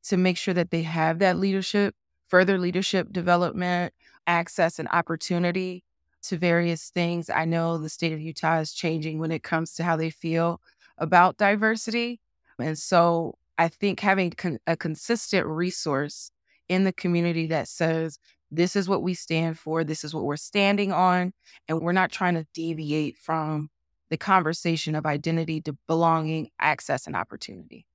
to 0.07 0.17
make 0.17 0.37
sure 0.37 0.53
that 0.53 0.71
they 0.71 0.83
have 0.83 1.19
that 1.19 1.37
leadership, 1.37 1.95
further 2.27 2.57
leadership 2.57 3.11
development, 3.11 3.93
access, 4.27 4.79
and 4.79 4.87
opportunity 4.89 5.83
to 6.23 6.37
various 6.37 6.89
things. 6.89 7.29
I 7.29 7.45
know 7.45 7.77
the 7.77 7.89
state 7.89 8.13
of 8.13 8.19
Utah 8.19 8.59
is 8.59 8.73
changing 8.73 9.19
when 9.19 9.31
it 9.31 9.43
comes 9.43 9.73
to 9.75 9.83
how 9.83 9.95
they 9.95 10.09
feel 10.09 10.61
about 10.97 11.37
diversity. 11.37 12.19
And 12.59 12.77
so 12.77 13.35
I 13.57 13.67
think 13.67 13.99
having 13.99 14.31
con- 14.31 14.59
a 14.65 14.75
consistent 14.75 15.45
resource 15.45 16.31
in 16.67 16.83
the 16.83 16.93
community 16.93 17.47
that 17.47 17.67
says 17.67 18.17
This 18.51 18.75
is 18.75 18.87
what 18.87 19.03
we 19.03 19.13
stand 19.13 19.59
for. 19.59 19.83
This 19.83 20.03
is 20.03 20.13
what 20.13 20.23
we're 20.23 20.37
standing 20.37 20.91
on. 20.91 21.33
And 21.67 21.81
we're 21.81 21.91
not 21.91 22.11
trying 22.11 22.35
to 22.35 22.47
deviate 22.53 23.17
from 23.17 23.69
the 24.09 24.17
conversation 24.17 24.95
of 24.95 25.05
identity, 25.05 25.61
to 25.61 25.75
belonging, 25.87 26.49
access, 26.59 27.07
and 27.07 27.15
opportunity. 27.15 27.85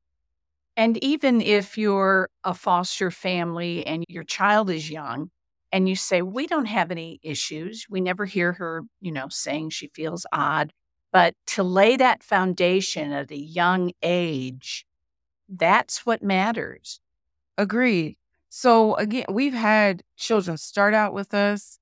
And 0.76 1.02
even 1.04 1.40
if 1.40 1.76
you're 1.76 2.28
a 2.44 2.54
foster 2.54 3.10
family 3.10 3.86
and 3.86 4.04
your 4.08 4.24
child 4.24 4.70
is 4.70 4.90
young 4.90 5.30
and 5.72 5.88
you 5.88 5.96
say, 5.96 6.22
we 6.22 6.46
don't 6.46 6.66
have 6.66 6.90
any 6.90 7.20
issues, 7.22 7.86
we 7.90 8.00
never 8.00 8.24
hear 8.24 8.54
her, 8.54 8.82
you 9.00 9.12
know, 9.12 9.28
saying 9.28 9.70
she 9.70 9.88
feels 9.88 10.26
odd. 10.32 10.72
But 11.12 11.34
to 11.48 11.62
lay 11.62 11.96
that 11.96 12.22
foundation 12.22 13.12
at 13.12 13.30
a 13.30 13.36
young 13.38 13.92
age, 14.02 14.86
that's 15.48 16.06
what 16.06 16.22
matters. 16.22 17.00
Agreed. 17.58 18.16
So 18.48 18.94
again, 18.96 19.26
we've 19.30 19.54
had 19.54 20.02
children 20.16 20.56
start 20.56 20.94
out 20.94 21.12
with 21.12 21.34
us 21.34 21.78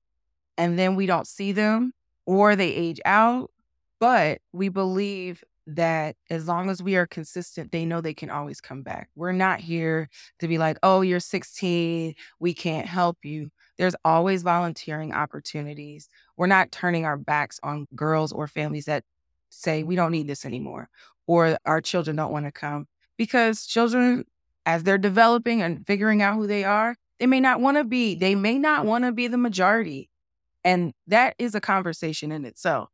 and 0.57 0.77
then 0.77 0.95
we 0.95 1.05
don't 1.05 1.27
see 1.27 1.51
them 1.51 1.93
or 2.25 2.55
they 2.55 2.69
age 2.73 3.01
out, 3.05 3.51
but 3.99 4.39
we 4.51 4.69
believe 4.69 5.43
that 5.75 6.15
as 6.29 6.47
long 6.47 6.69
as 6.69 6.81
we 6.81 6.95
are 6.95 7.05
consistent, 7.05 7.71
they 7.71 7.85
know 7.85 8.01
they 8.01 8.13
can 8.13 8.29
always 8.29 8.61
come 8.61 8.81
back. 8.81 9.09
We're 9.15 9.31
not 9.31 9.59
here 9.59 10.09
to 10.39 10.47
be 10.47 10.57
like, 10.57 10.77
oh, 10.83 11.01
you're 11.01 11.19
16, 11.19 12.15
we 12.39 12.53
can't 12.53 12.87
help 12.87 13.17
you. 13.23 13.49
There's 13.77 13.95
always 14.03 14.43
volunteering 14.43 15.13
opportunities. 15.13 16.09
We're 16.37 16.47
not 16.47 16.71
turning 16.71 17.05
our 17.05 17.17
backs 17.17 17.59
on 17.63 17.87
girls 17.95 18.31
or 18.31 18.47
families 18.47 18.85
that 18.85 19.03
say, 19.49 19.83
we 19.83 19.95
don't 19.95 20.11
need 20.11 20.27
this 20.27 20.45
anymore, 20.45 20.89
or 21.27 21.57
our 21.65 21.81
children 21.81 22.15
don't 22.15 22.31
want 22.31 22.45
to 22.45 22.51
come 22.51 22.87
because 23.17 23.65
children 23.65 24.25
as 24.65 24.83
they're 24.83 24.97
developing 24.97 25.61
and 25.61 25.85
figuring 25.85 26.21
out 26.21 26.35
who 26.35 26.47
they 26.47 26.63
are, 26.63 26.95
they 27.19 27.27
may 27.27 27.39
not 27.39 27.59
want 27.59 27.77
to 27.77 27.83
be, 27.83 28.15
they 28.15 28.35
may 28.35 28.57
not 28.57 28.85
want 28.85 29.03
to 29.03 29.11
be 29.11 29.27
the 29.27 29.37
majority. 29.37 30.09
And 30.63 30.93
that 31.07 31.35
is 31.37 31.55
a 31.55 31.61
conversation 31.61 32.31
in 32.31 32.45
itself. 32.45 32.89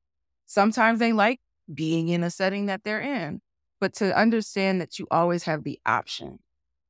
Sometimes 0.45 0.99
they 0.99 1.13
like 1.13 1.39
being 1.73 2.09
in 2.09 2.23
a 2.23 2.29
setting 2.29 2.67
that 2.67 2.83
they're 2.83 3.01
in, 3.01 3.41
but 3.79 3.93
to 3.95 4.17
understand 4.17 4.81
that 4.81 4.99
you 4.99 5.07
always 5.11 5.43
have 5.43 5.63
the 5.63 5.79
option. 5.85 6.39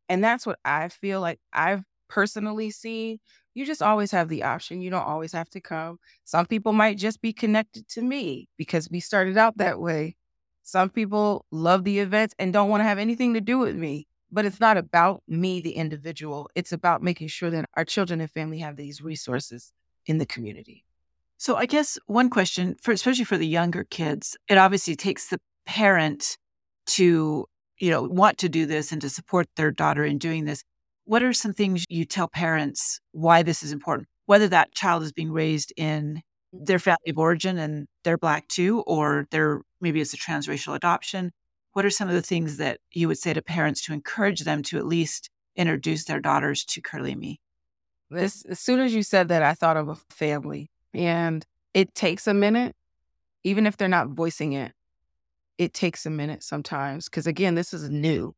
And 0.10 0.24
that's 0.24 0.46
what 0.46 0.60
I 0.64 0.90
feel 0.90 1.22
like 1.22 1.40
I've 1.52 1.84
personally 2.08 2.70
seen. 2.72 3.20
You 3.54 3.66
just 3.66 3.82
always 3.82 4.12
have 4.12 4.30
the 4.30 4.44
option. 4.44 4.82
You 4.82 4.90
don't 4.90 5.08
always 5.08 5.32
have 5.32 5.50
to 5.52 5.62
come. 5.62 5.98
Some 6.26 6.46
people 6.46 6.74
might 6.74 6.98
just 6.98 7.22
be 7.22 7.34
connected 7.34 7.88
to 7.90 8.02
me 8.02 8.48
because 8.58 8.90
we 8.90 9.00
started 9.00 9.38
out 9.38 9.58
that 9.58 9.80
way. 9.80 10.16
Some 10.64 10.90
people 10.90 11.46
love 11.52 11.84
the 11.84 12.00
events 12.00 12.36
and 12.40 12.52
don't 12.52 12.70
want 12.70 12.82
to 12.82 12.86
have 12.86 12.98
anything 12.98 13.34
to 13.34 13.42
do 13.42 13.60
with 13.60 13.76
me. 13.76 14.08
But 14.32 14.46
it's 14.46 14.60
not 14.60 14.78
about 14.78 15.24
me, 15.28 15.62
the 15.62 15.74
individual. 15.74 16.50
It's 16.56 16.72
about 16.72 17.02
making 17.02 17.28
sure 17.28 17.50
that 17.52 17.66
our 17.76 17.86
children 17.86 18.20
and 18.20 18.30
family 18.30 18.60
have 18.60 18.76
these 18.76 19.02
resources 19.02 19.72
in 20.06 20.18
the 20.18 20.26
community. 20.26 20.85
So 21.38 21.56
I 21.56 21.66
guess 21.66 21.98
one 22.08 22.30
question 22.30 22.76
for 22.82 22.92
especially 22.92 23.26
for 23.26 23.38
the 23.38 23.48
younger 23.48 23.84
kids, 23.84 24.38
it 24.48 24.58
obviously 24.58 24.96
takes 24.96 25.28
the 25.28 25.40
parent 25.66 26.38
to, 26.88 27.46
you 27.80 27.90
know, 27.90 28.04
want 28.04 28.38
to 28.40 28.50
do 28.50 28.66
this 28.66 28.92
and 28.92 29.02
to 29.02 29.10
support 29.10 29.48
their 29.56 29.72
daughter 29.72 30.06
in 30.06 30.18
doing 30.18 30.46
this. 30.46 30.64
What 31.04 31.24
are 31.24 31.34
some 31.34 31.54
things 31.54 31.84
you 31.90 32.06
tell 32.06 32.28
parents 32.28 33.00
why 33.12 33.44
this 33.44 33.64
is 33.64 33.72
important? 33.72 34.08
Whether 34.26 34.48
that 34.48 34.74
child 34.74 35.04
is 35.04 35.12
being 35.12 35.32
raised 35.32 35.74
in 35.78 36.22
their 36.52 36.80
family 36.80 37.10
of 37.10 37.18
origin 37.18 37.58
and 37.58 37.88
they're 38.04 38.18
black 38.18 38.48
too, 38.48 38.82
or 38.88 39.28
they're 39.30 39.62
maybe 39.82 40.02
it's 40.02 40.14
a 40.14 40.18
transracial 40.18 40.76
adoption, 40.76 41.32
what 41.74 41.86
are 41.86 41.90
some 41.90 42.08
of 42.08 42.16
the 42.16 42.22
things 42.22 42.58
that 42.58 42.80
you 42.94 43.08
would 43.08 43.18
say 43.18 43.34
to 43.34 43.42
parents 43.42 43.82
to 43.82 43.94
encourage 43.94 44.42
them 44.42 44.64
to 44.64 44.78
at 44.78 44.86
least 44.86 45.30
introduce 45.56 46.06
their 46.06 46.22
daughters 46.22 46.64
to 46.64 46.82
Curly 46.82 47.16
Me? 47.16 47.40
This, 48.10 48.46
as 48.46 48.60
soon 48.60 48.80
as 48.80 48.94
you 48.94 49.04
said 49.04 49.28
that, 49.28 49.44
I 49.44 49.54
thought 49.54 49.78
of 49.78 49.90
a 49.90 49.96
family, 50.10 50.70
and 50.96 51.46
it 51.74 51.94
takes 51.94 52.28
a 52.28 52.34
minute, 52.34 52.76
even 53.44 53.68
if 53.68 53.78
they're 53.78 53.88
not 53.88 54.10
voicing 54.10 54.54
it. 54.54 54.72
It 55.58 55.74
takes 55.74 56.06
a 56.06 56.10
minute 56.10 56.44
sometimes 56.44 57.06
because, 57.06 57.28
again, 57.28 57.56
this 57.56 57.74
is 57.74 57.90
new. 57.90 58.36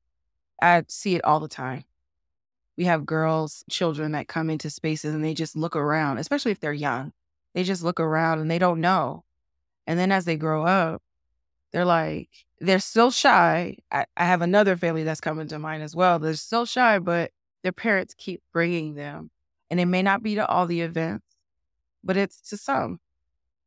I 0.61 0.83
see 0.87 1.15
it 1.15 1.23
all 1.23 1.39
the 1.39 1.47
time. 1.47 1.83
We 2.77 2.85
have 2.85 3.05
girls, 3.05 3.63
children 3.69 4.11
that 4.11 4.27
come 4.27 4.49
into 4.49 4.69
spaces 4.69 5.15
and 5.15 5.25
they 5.25 5.33
just 5.33 5.55
look 5.55 5.75
around, 5.75 6.19
especially 6.19 6.51
if 6.51 6.59
they're 6.59 6.73
young. 6.73 7.13
They 7.55 7.63
just 7.63 7.83
look 7.83 7.99
around 7.99 8.39
and 8.39 8.51
they 8.51 8.59
don't 8.59 8.81
know. 8.81 9.23
And 9.87 9.97
then 9.97 10.11
as 10.11 10.25
they 10.25 10.35
grow 10.35 10.63
up, 10.63 11.01
they're 11.71 11.85
like, 11.85 12.29
they're 12.59 12.79
still 12.79 13.11
shy. 13.11 13.77
I, 13.91 14.05
I 14.15 14.25
have 14.25 14.41
another 14.41 14.77
family 14.77 15.03
that's 15.03 15.21
coming 15.21 15.47
to 15.47 15.59
mind 15.59 15.83
as 15.83 15.95
well. 15.95 16.19
They're 16.19 16.33
still 16.35 16.65
shy, 16.65 16.99
but 16.99 17.31
their 17.63 17.71
parents 17.71 18.13
keep 18.15 18.41
bringing 18.53 18.95
them. 18.95 19.31
And 19.69 19.79
it 19.79 19.85
may 19.85 20.01
not 20.01 20.23
be 20.23 20.35
to 20.35 20.45
all 20.47 20.65
the 20.65 20.81
events, 20.81 21.25
but 22.07 22.17
it's 22.17 22.41
to 22.49 22.57
some. 22.57 22.99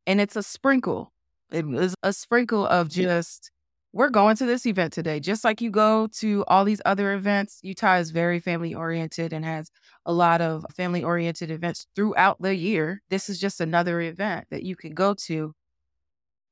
And 0.05 0.19
it's 0.19 0.35
a 0.35 0.43
sprinkle. 0.43 1.13
It 1.51 1.65
is 1.65 1.95
a 2.03 2.11
sprinkle 2.11 2.65
of 2.65 2.89
just, 2.89 3.51
we're 3.93 4.09
going 4.09 4.35
to 4.37 4.45
this 4.45 4.65
event 4.65 4.91
today. 4.91 5.19
Just 5.19 5.45
like 5.45 5.61
you 5.61 5.69
go 5.69 6.07
to 6.19 6.43
all 6.47 6.65
these 6.65 6.81
other 6.85 7.13
events, 7.13 7.59
Utah 7.61 7.97
is 7.97 8.11
very 8.11 8.39
family 8.39 8.73
oriented 8.73 9.31
and 9.31 9.45
has 9.45 9.71
a 10.05 10.11
lot 10.11 10.41
of 10.41 10.65
family 10.75 11.03
oriented 11.03 11.51
events 11.51 11.87
throughout 11.95 12.41
the 12.41 12.55
year. 12.55 13.01
This 13.09 13.29
is 13.29 13.39
just 13.39 13.61
another 13.61 14.01
event 14.01 14.47
that 14.49 14.63
you 14.63 14.75
can 14.75 14.93
go 14.93 15.13
to 15.25 15.53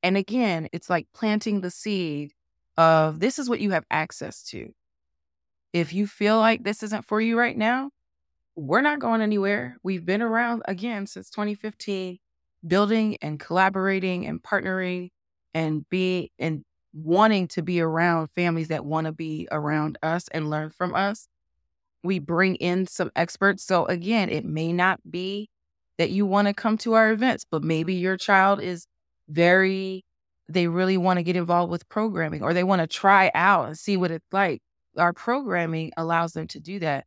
and 0.02 0.18
again, 0.18 0.70
it's 0.72 0.90
like 0.90 1.08
planting 1.14 1.62
the 1.62 1.72
seed 1.72 2.34
of 2.78 3.20
this 3.20 3.40
is 3.40 3.50
what 3.50 3.60
you 3.60 3.72
have 3.72 3.86
access 3.92 4.44
to. 4.44 4.74
If 5.74 5.94
you 5.94 6.08
feel 6.08 6.40
like 6.40 6.64
this 6.64 6.84
isn't 6.84 7.06
for 7.06 7.20
you 7.22 7.38
right 7.38 7.58
now, 7.58 7.92
we're 8.56 8.82
not 8.82 9.00
going 9.00 9.22
anywhere. 9.22 9.78
We've 9.84 10.06
been 10.06 10.22
around 10.22 10.64
again 10.66 11.08
since 11.08 11.30
2015, 11.30 12.18
building 12.68 13.18
and 13.22 13.40
collaborating 13.40 14.26
and 14.26 14.42
partnering 14.42 15.10
and 15.54 15.88
be 15.90 16.32
and 16.40 16.64
wanting 16.94 17.48
to 17.50 17.62
be 17.62 17.82
around 17.82 18.30
families 18.32 18.70
that 18.70 18.86
want 18.86 19.06
to 19.06 19.12
be 19.12 19.48
around 19.52 19.98
us 20.02 20.28
and 20.30 20.50
learn 20.50 20.72
from 20.72 20.96
us. 20.96 21.28
We 22.04 22.20
bring 22.20 22.56
in 22.56 22.88
some 22.88 23.12
experts. 23.16 23.64
So 23.64 23.86
again, 23.86 24.30
it 24.30 24.46
may 24.46 24.74
not 24.74 25.00
be 25.10 25.50
that 25.98 26.12
you 26.12 26.26
want 26.26 26.48
to 26.48 26.54
come 26.54 26.78
to 26.80 26.94
our 26.94 27.12
events, 27.12 27.46
but 27.50 27.64
maybe 27.64 27.94
your 27.94 28.18
child 28.18 28.62
is 28.62 28.88
very 29.28 30.04
they 30.52 30.68
really 30.68 30.98
want 30.98 31.18
to 31.18 31.24
get 31.24 31.36
involved 31.36 31.72
with 31.72 31.88
programming 31.90 32.42
or 32.42 32.54
they 32.54 32.64
want 32.64 32.82
to 32.82 32.88
try 32.88 33.30
out 33.36 33.68
and 33.68 33.78
see 33.78 33.96
what 33.96 34.10
it's 34.10 34.26
like. 34.32 34.62
Our 34.98 35.14
programming 35.14 35.92
allows 35.96 36.34
them 36.34 36.48
to 36.48 36.60
do 36.60 36.80
that. 36.80 37.06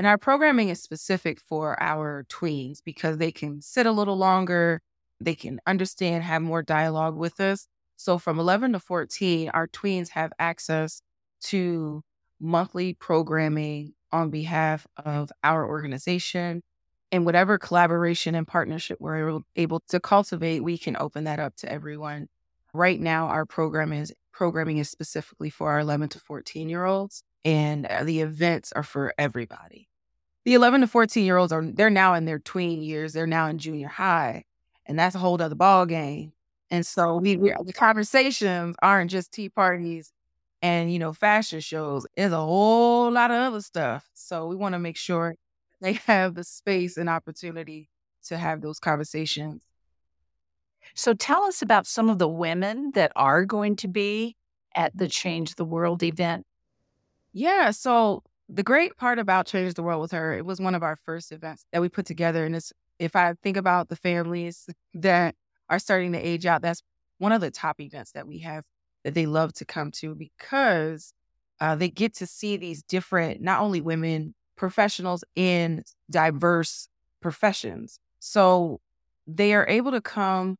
And 0.00 0.06
our 0.06 0.16
programming 0.16 0.70
is 0.70 0.82
specific 0.82 1.38
for 1.38 1.76
our 1.78 2.24
tweens 2.30 2.78
because 2.82 3.18
they 3.18 3.30
can 3.30 3.60
sit 3.60 3.84
a 3.84 3.92
little 3.92 4.16
longer, 4.16 4.80
they 5.20 5.34
can 5.34 5.60
understand, 5.66 6.24
have 6.24 6.40
more 6.40 6.62
dialogue 6.62 7.18
with 7.18 7.38
us. 7.38 7.66
So 7.98 8.16
from 8.16 8.38
11 8.38 8.72
to 8.72 8.78
14, 8.78 9.50
our 9.50 9.68
tweens 9.68 10.08
have 10.12 10.32
access 10.38 11.02
to 11.48 12.00
monthly 12.40 12.94
programming 12.94 13.92
on 14.10 14.30
behalf 14.30 14.86
of 15.04 15.30
our 15.44 15.68
organization 15.68 16.62
and 17.12 17.26
whatever 17.26 17.58
collaboration 17.58 18.34
and 18.34 18.48
partnership 18.48 18.96
we're 19.02 19.40
able 19.54 19.80
to 19.88 20.00
cultivate, 20.00 20.64
we 20.64 20.78
can 20.78 20.96
open 20.98 21.24
that 21.24 21.40
up 21.40 21.56
to 21.56 21.70
everyone. 21.70 22.28
Right 22.72 22.98
now, 22.98 23.26
our 23.26 23.44
program 23.44 23.92
is 23.92 24.14
programming 24.32 24.78
is 24.78 24.88
specifically 24.88 25.50
for 25.50 25.70
our 25.72 25.80
11 25.80 26.08
to 26.08 26.20
14 26.20 26.70
year 26.70 26.86
olds, 26.86 27.22
and 27.44 27.84
uh, 27.84 28.02
the 28.02 28.20
events 28.20 28.72
are 28.72 28.82
for 28.82 29.12
everybody. 29.18 29.89
The 30.44 30.54
11 30.54 30.80
to 30.80 30.86
14 30.86 31.24
year 31.24 31.36
olds 31.36 31.52
are 31.52 31.64
they're 31.64 31.90
now 31.90 32.14
in 32.14 32.24
their 32.24 32.38
tween 32.38 32.82
years. 32.82 33.12
They're 33.12 33.26
now 33.26 33.48
in 33.48 33.58
junior 33.58 33.88
high, 33.88 34.44
and 34.86 34.98
that's 34.98 35.14
a 35.14 35.18
whole 35.18 35.40
other 35.40 35.54
ball 35.54 35.86
game. 35.86 36.32
And 36.70 36.86
so 36.86 37.16
we, 37.16 37.36
we 37.36 37.54
the 37.64 37.72
conversations 37.72 38.76
aren't 38.80 39.10
just 39.10 39.32
tea 39.32 39.48
parties 39.48 40.12
and 40.62 40.92
you 40.92 40.98
know 40.98 41.12
fashion 41.12 41.60
shows. 41.60 42.06
There's 42.16 42.32
a 42.32 42.36
whole 42.36 43.10
lot 43.10 43.30
of 43.30 43.36
other 43.36 43.60
stuff. 43.60 44.08
So 44.14 44.46
we 44.46 44.56
want 44.56 44.74
to 44.74 44.78
make 44.78 44.96
sure 44.96 45.36
they 45.80 45.94
have 46.06 46.34
the 46.34 46.44
space 46.44 46.96
and 46.96 47.08
opportunity 47.08 47.90
to 48.26 48.38
have 48.38 48.60
those 48.60 48.78
conversations. 48.78 49.62
So 50.94 51.14
tell 51.14 51.44
us 51.44 51.62
about 51.62 51.86
some 51.86 52.08
of 52.08 52.18
the 52.18 52.28
women 52.28 52.92
that 52.94 53.12
are 53.14 53.44
going 53.44 53.76
to 53.76 53.88
be 53.88 54.36
at 54.74 54.96
the 54.96 55.08
Change 55.08 55.54
the 55.54 55.64
World 55.64 56.02
event. 56.02 56.46
Yeah, 57.32 57.70
so 57.70 58.22
the 58.52 58.62
great 58.62 58.96
part 58.96 59.18
about 59.18 59.46
Change 59.46 59.74
the 59.74 59.82
World 59.82 60.02
with 60.02 60.12
her, 60.12 60.36
it 60.36 60.44
was 60.44 60.60
one 60.60 60.74
of 60.74 60.82
our 60.82 60.96
first 60.96 61.30
events 61.32 61.64
that 61.72 61.80
we 61.80 61.88
put 61.88 62.06
together. 62.06 62.44
And 62.44 62.56
it's 62.56 62.72
if 62.98 63.14
I 63.14 63.34
think 63.42 63.56
about 63.56 63.88
the 63.88 63.96
families 63.96 64.68
that 64.94 65.34
are 65.68 65.78
starting 65.78 66.12
to 66.12 66.18
age 66.18 66.46
out, 66.46 66.62
that's 66.62 66.82
one 67.18 67.32
of 67.32 67.40
the 67.40 67.50
top 67.50 67.80
events 67.80 68.12
that 68.12 68.26
we 68.26 68.38
have 68.40 68.64
that 69.04 69.14
they 69.14 69.26
love 69.26 69.52
to 69.54 69.64
come 69.64 69.90
to 69.92 70.14
because 70.14 71.12
uh, 71.60 71.74
they 71.76 71.88
get 71.88 72.14
to 72.16 72.26
see 72.26 72.56
these 72.56 72.82
different, 72.82 73.40
not 73.40 73.60
only 73.60 73.80
women 73.80 74.34
professionals 74.56 75.24
in 75.36 75.82
diverse 76.10 76.88
professions. 77.22 77.98
So 78.18 78.80
they 79.26 79.54
are 79.54 79.66
able 79.68 79.92
to 79.92 80.00
come 80.00 80.56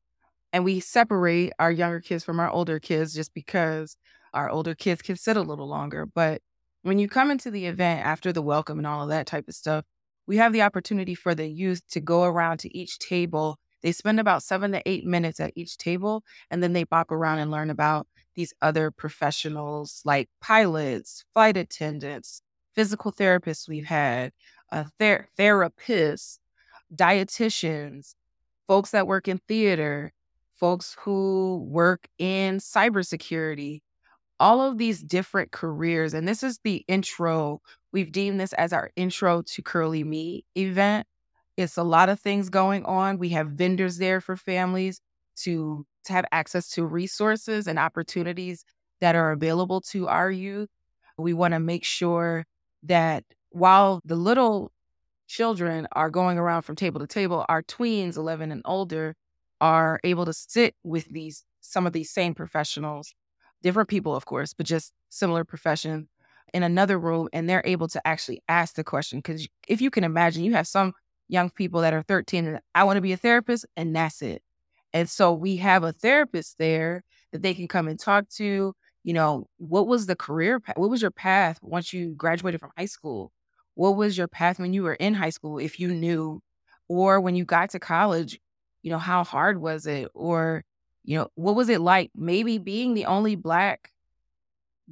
and 0.52 0.64
we 0.64 0.80
separate 0.80 1.52
our 1.58 1.70
younger 1.72 2.00
kids 2.00 2.24
from 2.24 2.40
our 2.40 2.50
older 2.50 2.78
kids 2.78 3.14
just 3.14 3.34
because 3.34 3.96
our 4.32 4.48
older 4.50 4.74
kids 4.74 5.02
can 5.02 5.16
sit 5.16 5.36
a 5.36 5.42
little 5.42 5.68
longer. 5.68 6.06
But 6.06 6.40
when 6.82 6.98
you 6.98 7.08
come 7.08 7.30
into 7.30 7.50
the 7.50 7.66
event 7.66 8.04
after 8.04 8.32
the 8.32 8.42
welcome 8.42 8.78
and 8.78 8.86
all 8.86 9.02
of 9.02 9.10
that 9.10 9.26
type 9.26 9.48
of 9.48 9.54
stuff, 9.54 9.84
we 10.26 10.36
have 10.36 10.52
the 10.52 10.62
opportunity 10.62 11.14
for 11.14 11.34
the 11.34 11.46
youth 11.48 11.82
to 11.90 12.00
go 12.00 12.24
around 12.24 12.58
to 12.58 12.76
each 12.76 12.98
table. 12.98 13.58
They 13.82 13.92
spend 13.92 14.20
about 14.20 14.42
seven 14.42 14.72
to 14.72 14.82
eight 14.86 15.04
minutes 15.04 15.40
at 15.40 15.52
each 15.56 15.76
table, 15.76 16.22
and 16.50 16.62
then 16.62 16.72
they 16.72 16.84
bop 16.84 17.10
around 17.10 17.38
and 17.38 17.50
learn 17.50 17.70
about 17.70 18.06
these 18.34 18.54
other 18.62 18.90
professionals 18.90 20.02
like 20.04 20.28
pilots, 20.40 21.24
flight 21.32 21.56
attendants, 21.56 22.42
physical 22.74 23.12
therapists 23.12 23.68
we've 23.68 23.86
had, 23.86 24.32
uh, 24.70 24.84
ther- 24.98 25.28
therapists, 25.38 26.38
dietitians, 26.94 28.14
folks 28.68 28.90
that 28.90 29.06
work 29.06 29.28
in 29.28 29.38
theater, 29.48 30.12
folks 30.54 30.96
who 31.00 31.66
work 31.68 32.06
in 32.18 32.58
cybersecurity, 32.58 33.80
all 34.40 34.62
of 34.62 34.78
these 34.78 35.02
different 35.02 35.52
careers. 35.52 36.14
And 36.14 36.26
this 36.26 36.42
is 36.42 36.58
the 36.64 36.84
intro. 36.88 37.60
We've 37.92 38.10
deemed 38.10 38.40
this 38.40 38.52
as 38.54 38.72
our 38.72 38.90
intro 38.96 39.42
to 39.42 39.62
Curly 39.62 40.02
Me 40.02 40.44
event. 40.56 41.06
It's 41.56 41.76
a 41.76 41.82
lot 41.82 42.08
of 42.08 42.18
things 42.18 42.48
going 42.48 42.84
on. 42.86 43.18
We 43.18 43.28
have 43.30 43.48
vendors 43.48 43.98
there 43.98 44.20
for 44.20 44.36
families 44.36 45.00
to, 45.42 45.86
to 46.04 46.12
have 46.12 46.24
access 46.32 46.70
to 46.70 46.86
resources 46.86 47.66
and 47.66 47.78
opportunities 47.78 48.64
that 49.00 49.14
are 49.14 49.30
available 49.32 49.82
to 49.82 50.08
our 50.08 50.30
youth. 50.30 50.70
We 51.18 51.34
want 51.34 51.52
to 51.52 51.60
make 51.60 51.84
sure 51.84 52.46
that 52.84 53.24
while 53.50 54.00
the 54.04 54.16
little 54.16 54.72
children 55.28 55.86
are 55.92 56.10
going 56.10 56.38
around 56.38 56.62
from 56.62 56.76
table 56.76 57.00
to 57.00 57.06
table, 57.06 57.44
our 57.48 57.62
tweens, 57.62 58.16
11 58.16 58.50
and 58.50 58.62
older, 58.64 59.16
are 59.60 60.00
able 60.02 60.24
to 60.24 60.32
sit 60.32 60.74
with 60.82 61.06
these 61.10 61.44
some 61.60 61.86
of 61.86 61.92
these 61.92 62.10
same 62.10 62.34
professionals, 62.34 63.14
different 63.62 63.88
people, 63.88 64.14
of 64.14 64.24
course, 64.24 64.54
but 64.54 64.66
just 64.66 64.92
similar 65.08 65.44
profession 65.44 66.08
in 66.52 66.62
another 66.62 66.98
room, 66.98 67.28
and 67.32 67.48
they're 67.48 67.62
able 67.64 67.88
to 67.88 68.06
actually 68.06 68.42
ask 68.48 68.74
the 68.74 68.84
question. 68.84 69.18
Because 69.18 69.46
if 69.68 69.80
you 69.80 69.90
can 69.90 70.04
imagine, 70.04 70.44
you 70.44 70.52
have 70.52 70.66
some 70.66 70.92
young 71.28 71.50
people 71.50 71.80
that 71.82 71.94
are 71.94 72.02
13 72.02 72.46
and 72.46 72.60
I 72.74 72.84
want 72.84 72.96
to 72.96 73.00
be 73.00 73.12
a 73.12 73.16
therapist, 73.16 73.66
and 73.76 73.94
that's 73.94 74.20
it. 74.22 74.42
And 74.92 75.08
so 75.08 75.32
we 75.32 75.56
have 75.58 75.84
a 75.84 75.92
therapist 75.92 76.58
there 76.58 77.04
that 77.32 77.42
they 77.42 77.54
can 77.54 77.68
come 77.68 77.86
and 77.86 77.98
talk 77.98 78.28
to. 78.30 78.74
You 79.04 79.14
know, 79.14 79.46
what 79.56 79.86
was 79.86 80.06
the 80.06 80.16
career 80.16 80.60
path? 80.60 80.76
What 80.76 80.90
was 80.90 81.00
your 81.00 81.12
path 81.12 81.58
once 81.62 81.92
you 81.92 82.14
graduated 82.16 82.60
from 82.60 82.72
high 82.76 82.86
school? 82.86 83.32
What 83.74 83.96
was 83.96 84.18
your 84.18 84.28
path 84.28 84.58
when 84.58 84.72
you 84.72 84.82
were 84.82 84.94
in 84.94 85.14
high 85.14 85.30
school, 85.30 85.58
if 85.58 85.78
you 85.78 85.94
knew? 85.94 86.42
Or 86.88 87.20
when 87.20 87.36
you 87.36 87.44
got 87.44 87.70
to 87.70 87.78
college, 87.78 88.40
you 88.82 88.90
know, 88.90 88.98
how 88.98 89.22
hard 89.22 89.60
was 89.60 89.86
it? 89.86 90.08
Or, 90.12 90.64
you 91.10 91.18
know, 91.18 91.28
what 91.34 91.56
was 91.56 91.68
it 91.68 91.80
like 91.80 92.12
maybe 92.14 92.58
being 92.58 92.94
the 92.94 93.06
only 93.06 93.34
Black 93.34 93.90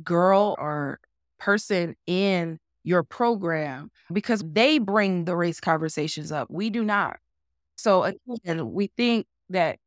girl 0.02 0.56
or 0.58 0.98
person 1.38 1.94
in 2.08 2.58
your 2.82 3.04
program? 3.04 3.92
Because 4.12 4.42
they 4.44 4.80
bring 4.80 5.26
the 5.26 5.36
race 5.36 5.60
conversations 5.60 6.32
up. 6.32 6.48
We 6.50 6.70
do 6.70 6.82
not. 6.82 7.18
So, 7.76 8.02
again, 8.02 8.72
we 8.72 8.88
think 8.96 9.28
that 9.50 9.78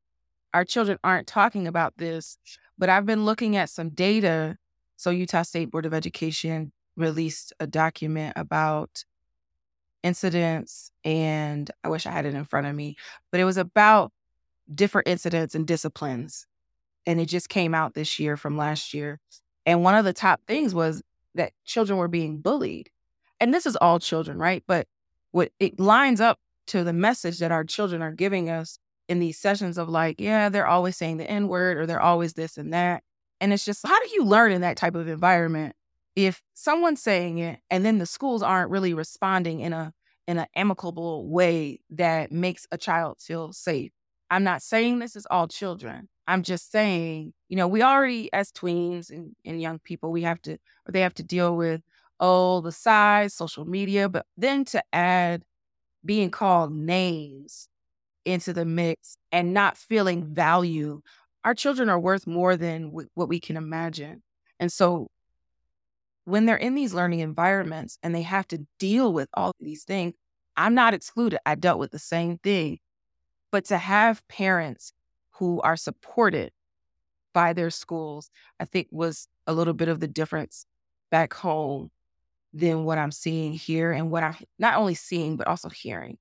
our 0.53 0.63
children 0.63 0.97
aren't 1.03 1.27
talking 1.27 1.67
about 1.67 1.97
this, 1.97 2.37
but 2.77 2.87
I've 2.87 3.05
been 3.05 3.25
looking 3.25 3.57
at 3.57 3.69
some 3.69 3.89
data. 3.89 4.55
So, 4.95 5.09
Utah 5.09 5.41
State 5.41 5.69
Board 5.69 5.85
of 5.85 5.93
Education 5.93 6.71
released 6.95 7.51
a 7.59 7.67
document 7.67 8.31
about 8.37 9.03
incidents 10.01 10.91
and 11.03 11.69
I 11.83 11.89
wish 11.89 12.05
I 12.05 12.11
had 12.11 12.25
it 12.25 12.35
in 12.35 12.45
front 12.45 12.67
of 12.67 12.73
me, 12.73 12.95
but 13.31 13.41
it 13.41 13.43
was 13.43 13.57
about 13.57 14.13
different 14.73 15.07
incidents 15.07 15.55
and 15.55 15.67
disciplines. 15.67 16.45
And 17.05 17.19
it 17.19 17.25
just 17.25 17.49
came 17.49 17.73
out 17.73 17.93
this 17.93 18.19
year 18.19 18.37
from 18.37 18.57
last 18.57 18.93
year. 18.93 19.19
And 19.65 19.83
one 19.83 19.95
of 19.95 20.05
the 20.05 20.13
top 20.13 20.41
things 20.47 20.73
was 20.73 21.01
that 21.35 21.53
children 21.65 21.97
were 21.97 22.07
being 22.07 22.39
bullied. 22.39 22.89
And 23.39 23.53
this 23.53 23.65
is 23.65 23.75
all 23.75 23.99
children, 23.99 24.37
right? 24.37 24.63
But 24.67 24.87
what 25.31 25.51
it 25.59 25.79
lines 25.79 26.21
up 26.21 26.39
to 26.67 26.83
the 26.83 26.93
message 26.93 27.39
that 27.39 27.51
our 27.51 27.63
children 27.63 28.01
are 28.01 28.11
giving 28.11 28.49
us 28.49 28.77
in 29.07 29.19
these 29.19 29.37
sessions 29.37 29.77
of 29.77 29.89
like, 29.89 30.19
yeah, 30.19 30.49
they're 30.49 30.67
always 30.67 30.95
saying 30.95 31.17
the 31.17 31.29
N 31.29 31.47
word 31.47 31.77
or 31.77 31.85
they're 31.85 32.01
always 32.01 32.33
this 32.33 32.57
and 32.57 32.73
that. 32.73 33.03
And 33.39 33.51
it's 33.51 33.65
just, 33.65 33.85
how 33.85 33.99
do 33.99 34.09
you 34.13 34.23
learn 34.23 34.51
in 34.51 34.61
that 34.61 34.77
type 34.77 34.95
of 34.95 35.07
environment? 35.07 35.75
if 36.15 36.41
someone's 36.53 37.01
saying 37.01 37.37
it 37.37 37.59
and 37.69 37.85
then 37.85 37.97
the 37.97 38.05
schools 38.05 38.43
aren't 38.43 38.71
really 38.71 38.93
responding 38.93 39.59
in 39.61 39.73
a 39.73 39.93
in 40.27 40.37
an 40.37 40.47
amicable 40.55 41.27
way 41.29 41.79
that 41.89 42.31
makes 42.31 42.67
a 42.71 42.77
child 42.77 43.17
feel 43.19 43.51
safe 43.51 43.91
i'm 44.31 44.43
not 44.43 44.61
saying 44.63 44.97
this 44.97 45.15
is 45.15 45.27
all 45.29 45.47
children 45.47 46.09
i'm 46.27 46.41
just 46.41 46.71
saying 46.71 47.33
you 47.49 47.55
know 47.55 47.67
we 47.67 47.83
already 47.83 48.31
as 48.33 48.51
tweens 48.51 49.11
and, 49.11 49.35
and 49.45 49.61
young 49.61 49.77
people 49.79 50.11
we 50.11 50.23
have 50.23 50.41
to 50.41 50.53
or 50.53 50.91
they 50.91 51.01
have 51.01 51.13
to 51.13 51.23
deal 51.23 51.55
with 51.55 51.81
oh 52.19 52.61
the 52.61 52.71
size 52.71 53.33
social 53.33 53.65
media 53.65 54.09
but 54.09 54.25
then 54.37 54.65
to 54.65 54.81
add 54.91 55.43
being 56.03 56.31
called 56.31 56.73
names 56.73 57.67
into 58.25 58.53
the 58.53 58.65
mix 58.65 59.17
and 59.31 59.53
not 59.53 59.77
feeling 59.77 60.25
value 60.33 61.01
our 61.43 61.53
children 61.53 61.89
are 61.89 61.99
worth 61.99 62.25
more 62.25 62.57
than 62.57 62.85
w- 62.89 63.09
what 63.13 63.29
we 63.29 63.39
can 63.39 63.57
imagine 63.57 64.23
and 64.59 64.71
so 64.71 65.09
when 66.25 66.45
they're 66.45 66.55
in 66.55 66.75
these 66.75 66.93
learning 66.93 67.19
environments 67.19 67.97
and 68.03 68.13
they 68.13 68.21
have 68.21 68.47
to 68.49 68.65
deal 68.79 69.11
with 69.11 69.29
all 69.33 69.51
these 69.59 69.83
things, 69.83 70.13
I'm 70.55 70.75
not 70.75 70.93
excluded. 70.93 71.39
I 71.45 71.55
dealt 71.55 71.79
with 71.79 71.91
the 71.91 71.99
same 71.99 72.37
thing. 72.37 72.79
But 73.51 73.65
to 73.65 73.77
have 73.77 74.27
parents 74.27 74.93
who 75.31 75.61
are 75.61 75.75
supported 75.75 76.51
by 77.33 77.53
their 77.53 77.69
schools, 77.69 78.29
I 78.59 78.65
think 78.65 78.87
was 78.91 79.27
a 79.47 79.53
little 79.53 79.73
bit 79.73 79.89
of 79.89 79.99
the 79.99 80.07
difference 80.07 80.65
back 81.09 81.33
home 81.33 81.91
than 82.53 82.83
what 82.83 82.97
I'm 82.97 83.11
seeing 83.11 83.53
here 83.53 83.91
and 83.91 84.11
what 84.11 84.23
I'm 84.23 84.35
not 84.59 84.77
only 84.77 84.95
seeing, 84.95 85.37
but 85.37 85.47
also 85.47 85.69
hearing. 85.69 86.17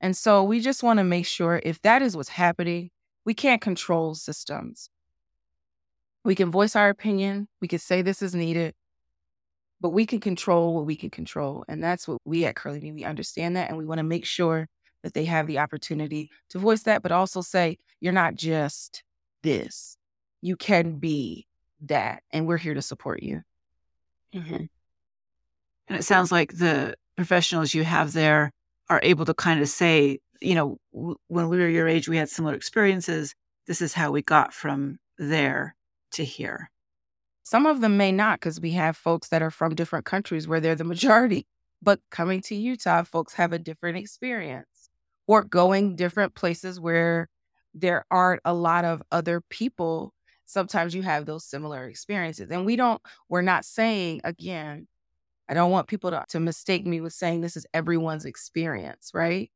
And 0.00 0.16
so 0.16 0.42
we 0.42 0.60
just 0.60 0.82
want 0.82 0.98
to 0.98 1.04
make 1.04 1.26
sure 1.26 1.60
if 1.62 1.80
that 1.82 2.02
is 2.02 2.16
what's 2.16 2.30
happening, 2.30 2.90
we 3.24 3.34
can't 3.34 3.60
control 3.60 4.14
systems. 4.14 4.88
We 6.24 6.34
can 6.34 6.50
voice 6.50 6.76
our 6.76 6.88
opinion, 6.88 7.48
we 7.60 7.68
can 7.68 7.78
say 7.78 8.02
this 8.02 8.20
is 8.20 8.34
needed, 8.34 8.74
but 9.80 9.90
we 9.90 10.04
can 10.04 10.20
control 10.20 10.74
what 10.74 10.84
we 10.84 10.96
can 10.96 11.10
control. 11.10 11.64
And 11.66 11.82
that's 11.82 12.06
what 12.06 12.18
we 12.24 12.44
at 12.44 12.56
Curly 12.56 12.92
we 12.92 13.04
understand 13.04 13.56
that. 13.56 13.68
And 13.68 13.78
we 13.78 13.86
want 13.86 13.98
to 13.98 14.04
make 14.04 14.26
sure 14.26 14.68
that 15.02 15.14
they 15.14 15.24
have 15.24 15.46
the 15.46 15.58
opportunity 15.58 16.30
to 16.50 16.58
voice 16.58 16.82
that, 16.84 17.02
but 17.02 17.12
also 17.12 17.40
say, 17.40 17.78
you're 18.00 18.12
not 18.12 18.34
just 18.34 19.02
this. 19.42 19.96
You 20.42 20.56
can 20.56 20.98
be 20.98 21.46
that. 21.82 22.22
And 22.30 22.46
we're 22.46 22.56
here 22.56 22.74
to 22.74 22.82
support 22.82 23.22
you. 23.22 23.42
Mm-hmm. 24.34 24.64
And 25.88 25.98
it 25.98 26.04
sounds 26.04 26.30
like 26.30 26.56
the 26.56 26.94
professionals 27.16 27.74
you 27.74 27.84
have 27.84 28.12
there 28.12 28.52
are 28.88 29.00
able 29.02 29.24
to 29.24 29.34
kind 29.34 29.60
of 29.60 29.68
say, 29.68 30.18
you 30.40 30.54
know, 30.54 30.78
w- 30.92 31.16
when 31.28 31.48
we 31.48 31.58
were 31.58 31.68
your 31.68 31.88
age, 31.88 32.08
we 32.08 32.16
had 32.16 32.28
similar 32.28 32.54
experiences. 32.54 33.34
This 33.66 33.82
is 33.82 33.92
how 33.94 34.10
we 34.10 34.22
got 34.22 34.54
from 34.54 34.98
there 35.18 35.74
to 36.12 36.24
here. 36.24 36.70
Some 37.42 37.66
of 37.66 37.80
them 37.80 37.96
may 37.96 38.12
not 38.12 38.38
because 38.38 38.60
we 38.60 38.72
have 38.72 38.96
folks 38.96 39.28
that 39.28 39.42
are 39.42 39.50
from 39.50 39.74
different 39.74 40.04
countries 40.06 40.46
where 40.46 40.60
they're 40.60 40.76
the 40.76 40.84
majority. 40.84 41.46
But 41.82 42.00
coming 42.10 42.40
to 42.42 42.54
Utah, 42.54 43.02
folks 43.02 43.34
have 43.34 43.52
a 43.52 43.58
different 43.58 43.98
experience 43.98 44.69
or 45.30 45.44
going 45.44 45.94
different 45.94 46.34
places 46.34 46.80
where 46.80 47.28
there 47.72 48.04
aren't 48.10 48.40
a 48.44 48.52
lot 48.52 48.84
of 48.84 49.00
other 49.12 49.40
people. 49.48 50.12
Sometimes 50.44 50.92
you 50.92 51.02
have 51.02 51.24
those 51.24 51.44
similar 51.44 51.86
experiences. 51.86 52.50
And 52.50 52.66
we 52.66 52.74
don't, 52.74 53.00
we're 53.28 53.40
not 53.40 53.64
saying, 53.64 54.22
again, 54.24 54.88
I 55.48 55.54
don't 55.54 55.70
want 55.70 55.86
people 55.86 56.10
to, 56.10 56.24
to 56.30 56.40
mistake 56.40 56.84
me 56.84 57.00
with 57.00 57.12
saying 57.12 57.42
this 57.42 57.56
is 57.56 57.64
everyone's 57.72 58.24
experience, 58.24 59.12
right? 59.14 59.52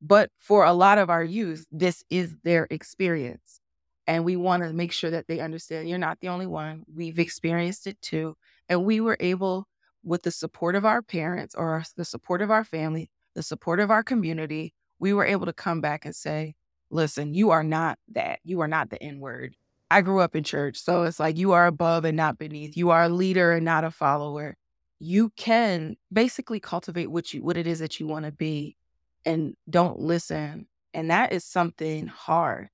But 0.00 0.30
for 0.38 0.64
a 0.64 0.72
lot 0.72 0.98
of 0.98 1.10
our 1.10 1.24
youth, 1.24 1.66
this 1.72 2.04
is 2.10 2.36
their 2.44 2.68
experience. 2.70 3.60
And 4.06 4.24
we 4.24 4.36
want 4.36 4.62
to 4.62 4.72
make 4.72 4.92
sure 4.92 5.10
that 5.10 5.26
they 5.26 5.40
understand 5.40 5.88
you're 5.88 5.98
not 5.98 6.20
the 6.20 6.28
only 6.28 6.46
one. 6.46 6.84
We've 6.94 7.18
experienced 7.18 7.88
it 7.88 8.00
too. 8.00 8.36
And 8.68 8.84
we 8.84 9.00
were 9.00 9.16
able, 9.18 9.66
with 10.04 10.22
the 10.22 10.30
support 10.30 10.76
of 10.76 10.84
our 10.84 11.02
parents 11.02 11.56
or 11.56 11.82
the 11.96 12.04
support 12.04 12.40
of 12.40 12.52
our 12.52 12.62
family, 12.62 13.10
the 13.34 13.42
support 13.42 13.80
of 13.80 13.90
our 13.90 14.04
community, 14.04 14.74
we 14.98 15.12
were 15.12 15.24
able 15.24 15.46
to 15.46 15.52
come 15.52 15.80
back 15.80 16.04
and 16.04 16.14
say, 16.14 16.54
listen, 16.90 17.34
you 17.34 17.50
are 17.50 17.62
not 17.62 17.98
that. 18.12 18.40
You 18.44 18.60
are 18.60 18.68
not 18.68 18.90
the 18.90 19.02
N 19.02 19.20
word. 19.20 19.56
I 19.90 20.02
grew 20.02 20.20
up 20.20 20.36
in 20.36 20.44
church. 20.44 20.78
So 20.78 21.04
it's 21.04 21.20
like 21.20 21.36
you 21.38 21.52
are 21.52 21.66
above 21.66 22.04
and 22.04 22.16
not 22.16 22.38
beneath. 22.38 22.76
You 22.76 22.90
are 22.90 23.04
a 23.04 23.08
leader 23.08 23.52
and 23.52 23.64
not 23.64 23.84
a 23.84 23.90
follower. 23.90 24.56
You 24.98 25.30
can 25.36 25.96
basically 26.12 26.60
cultivate 26.60 27.06
what 27.06 27.32
you 27.32 27.42
what 27.42 27.56
it 27.56 27.66
is 27.66 27.78
that 27.78 28.00
you 28.00 28.06
want 28.06 28.24
to 28.26 28.32
be 28.32 28.76
and 29.24 29.54
don't 29.68 29.98
listen. 29.98 30.66
And 30.92 31.10
that 31.10 31.32
is 31.32 31.44
something 31.44 32.06
hard. 32.06 32.68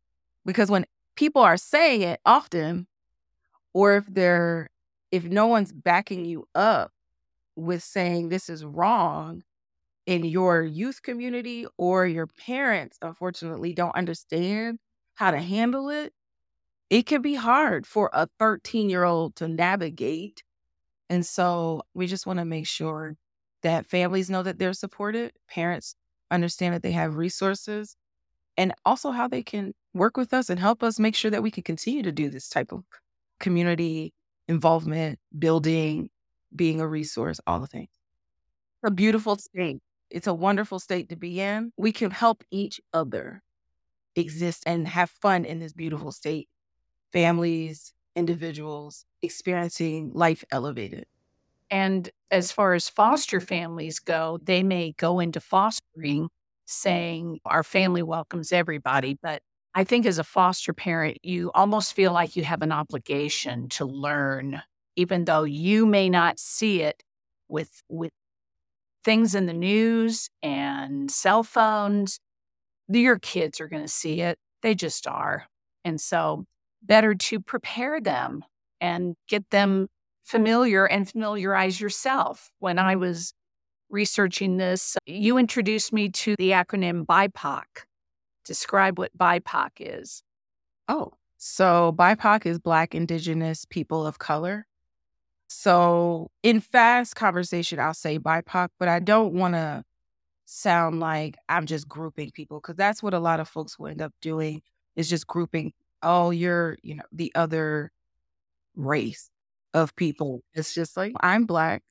Because 0.44 0.70
when 0.70 0.87
people 1.16 1.42
are 1.42 1.56
saying 1.56 2.02
it 2.02 2.20
often, 2.24 2.87
or 3.72 3.96
if 3.96 4.06
they're, 4.06 4.70
if 5.10 5.24
no 5.24 5.46
one's 5.46 5.72
backing 5.72 6.24
you 6.24 6.48
up 6.54 6.92
with 7.56 7.82
saying 7.82 8.28
this 8.28 8.48
is 8.48 8.64
wrong 8.64 9.42
in 10.06 10.24
your 10.24 10.62
youth 10.62 11.02
community 11.02 11.66
or 11.78 12.06
your 12.06 12.26
parents, 12.26 12.98
unfortunately, 13.02 13.72
don't 13.74 13.94
understand 13.96 14.78
how 15.14 15.30
to 15.30 15.38
handle 15.40 15.88
it, 15.90 16.12
it 16.90 17.04
can 17.06 17.22
be 17.22 17.34
hard 17.34 17.86
for 17.86 18.10
a 18.12 18.28
13 18.38 18.90
year 18.90 19.04
old 19.04 19.36
to 19.36 19.48
navigate. 19.48 20.42
And 21.10 21.24
so 21.26 21.82
we 21.94 22.06
just 22.06 22.26
want 22.26 22.38
to 22.40 22.44
make 22.44 22.66
sure 22.66 23.16
that 23.62 23.86
families 23.86 24.30
know 24.30 24.42
that 24.42 24.58
they're 24.58 24.72
supported, 24.74 25.32
parents 25.48 25.96
understand 26.30 26.74
that 26.74 26.82
they 26.82 26.92
have 26.92 27.16
resources, 27.16 27.96
and 28.56 28.74
also 28.84 29.10
how 29.10 29.28
they 29.28 29.42
can 29.42 29.74
work 29.94 30.16
with 30.16 30.34
us 30.34 30.50
and 30.50 30.60
help 30.60 30.82
us 30.82 30.98
make 30.98 31.14
sure 31.16 31.30
that 31.30 31.42
we 31.42 31.50
can 31.50 31.62
continue 31.64 32.02
to 32.02 32.12
do 32.12 32.30
this 32.30 32.48
type 32.48 32.72
of 32.72 32.84
community 33.40 34.14
involvement, 34.48 35.18
building, 35.38 36.10
being 36.54 36.80
a 36.80 36.88
resource, 36.88 37.40
all 37.46 37.60
the 37.60 37.66
things. 37.66 37.88
a 38.84 38.90
beautiful 38.90 39.36
state. 39.36 39.80
It's 40.14 40.29
a 40.29 40.33
wonderful 40.33 40.79
state 40.79 41.09
to 41.09 41.16
be 41.16 41.40
in. 41.40 41.72
We 41.77 41.90
can 41.90 42.12
help 42.12 42.44
each 42.53 42.81
other 42.92 43.42
exist 44.14 44.62
and 44.64 44.87
have 44.87 45.11
fun 45.11 45.44
in 45.44 45.59
this 45.59 45.72
beautiful 45.72 46.12
state. 46.12 46.48
Families, 47.12 47.92
individuals 48.14 49.07
experiencing 49.22 50.12
life 50.14 50.44
elevated. 50.53 51.07
And 51.68 52.09
as 52.31 52.53
far 52.53 52.74
as 52.74 52.88
foster 52.88 53.40
families 53.40 53.98
go, 53.98 54.38
they 54.40 54.62
may 54.62 54.92
go 54.92 55.18
into 55.18 55.40
fostering 55.40 56.29
saying 56.64 57.40
our 57.44 57.64
family 57.64 58.05
welcomes 58.05 58.53
everybody. 58.53 59.18
But 59.20 59.42
I 59.74 59.83
think 59.83 60.07
as 60.07 60.18
a 60.18 60.24
foster 60.24 60.72
parent, 60.72 61.18
you 61.24 61.50
almost 61.55 61.92
feel 61.92 62.12
like 62.12 62.37
you 62.37 62.44
have 62.44 62.62
an 62.62 62.70
obligation 62.70 63.68
to 63.70 63.85
learn, 63.85 64.62
even 64.94 65.24
though 65.24 65.42
you 65.42 65.87
may 65.87 66.09
not 66.09 66.38
see 66.38 66.83
it 66.83 67.03
with, 67.48 67.83
with 67.88 68.12
things 69.04 69.34
in 69.34 69.46
the 69.46 69.52
news 69.52 70.28
and 70.42 71.10
cell 71.10 71.42
phones. 71.42 72.18
Your 72.88 73.18
kids 73.18 73.60
are 73.60 73.68
going 73.68 73.82
to 73.82 73.88
see 73.88 74.20
it. 74.20 74.38
They 74.62 74.74
just 74.74 75.06
are. 75.06 75.46
And 75.84 76.00
so, 76.00 76.44
better 76.82 77.14
to 77.14 77.40
prepare 77.40 78.00
them 78.00 78.44
and 78.80 79.14
get 79.28 79.48
them 79.50 79.88
familiar 80.24 80.86
and 80.86 81.08
familiarize 81.08 81.80
yourself. 81.80 82.50
When 82.58 82.78
I 82.78 82.96
was 82.96 83.32
researching 83.90 84.56
this, 84.56 84.96
you 85.06 85.38
introduced 85.38 85.92
me 85.92 86.08
to 86.10 86.34
the 86.38 86.50
acronym 86.50 87.06
BIPOC. 87.06 87.64
Describe 88.44 88.98
what 88.98 89.16
BIPOC 89.16 89.70
is. 89.78 90.22
Oh, 90.88 91.12
so 91.38 91.94
BIPOC 91.96 92.46
is 92.46 92.58
Black, 92.58 92.94
Indigenous, 92.94 93.64
People 93.64 94.06
of 94.06 94.18
Color. 94.18 94.66
So 95.56 96.32
in 96.42 96.60
fast 96.60 97.14
conversation, 97.14 97.78
I'll 97.78 97.94
say 97.94 98.18
BIPOC, 98.18 98.70
but 98.78 98.88
I 98.88 98.98
don't 98.98 99.34
want 99.34 99.54
to 99.54 99.84
sound 100.46 100.98
like 100.98 101.36
I'm 101.48 101.64
just 101.64 101.88
grouping 101.88 102.32
people 102.32 102.60
because 102.60 102.74
that's 102.74 103.04
what 103.04 103.14
a 103.14 103.20
lot 103.20 103.38
of 103.38 103.48
folks 103.48 103.78
will 103.78 103.86
end 103.86 104.02
up 104.02 104.12
doing 104.20 104.62
is 104.96 105.08
just 105.08 105.28
grouping. 105.28 105.72
Oh, 106.02 106.30
you're, 106.30 106.76
you 106.82 106.96
know, 106.96 107.04
the 107.12 107.32
other 107.36 107.92
race 108.74 109.30
of 109.72 109.94
people. 109.94 110.42
It's 110.54 110.74
just 110.74 110.96
like 110.96 111.12
I'm 111.20 111.46
Black, 111.46 111.84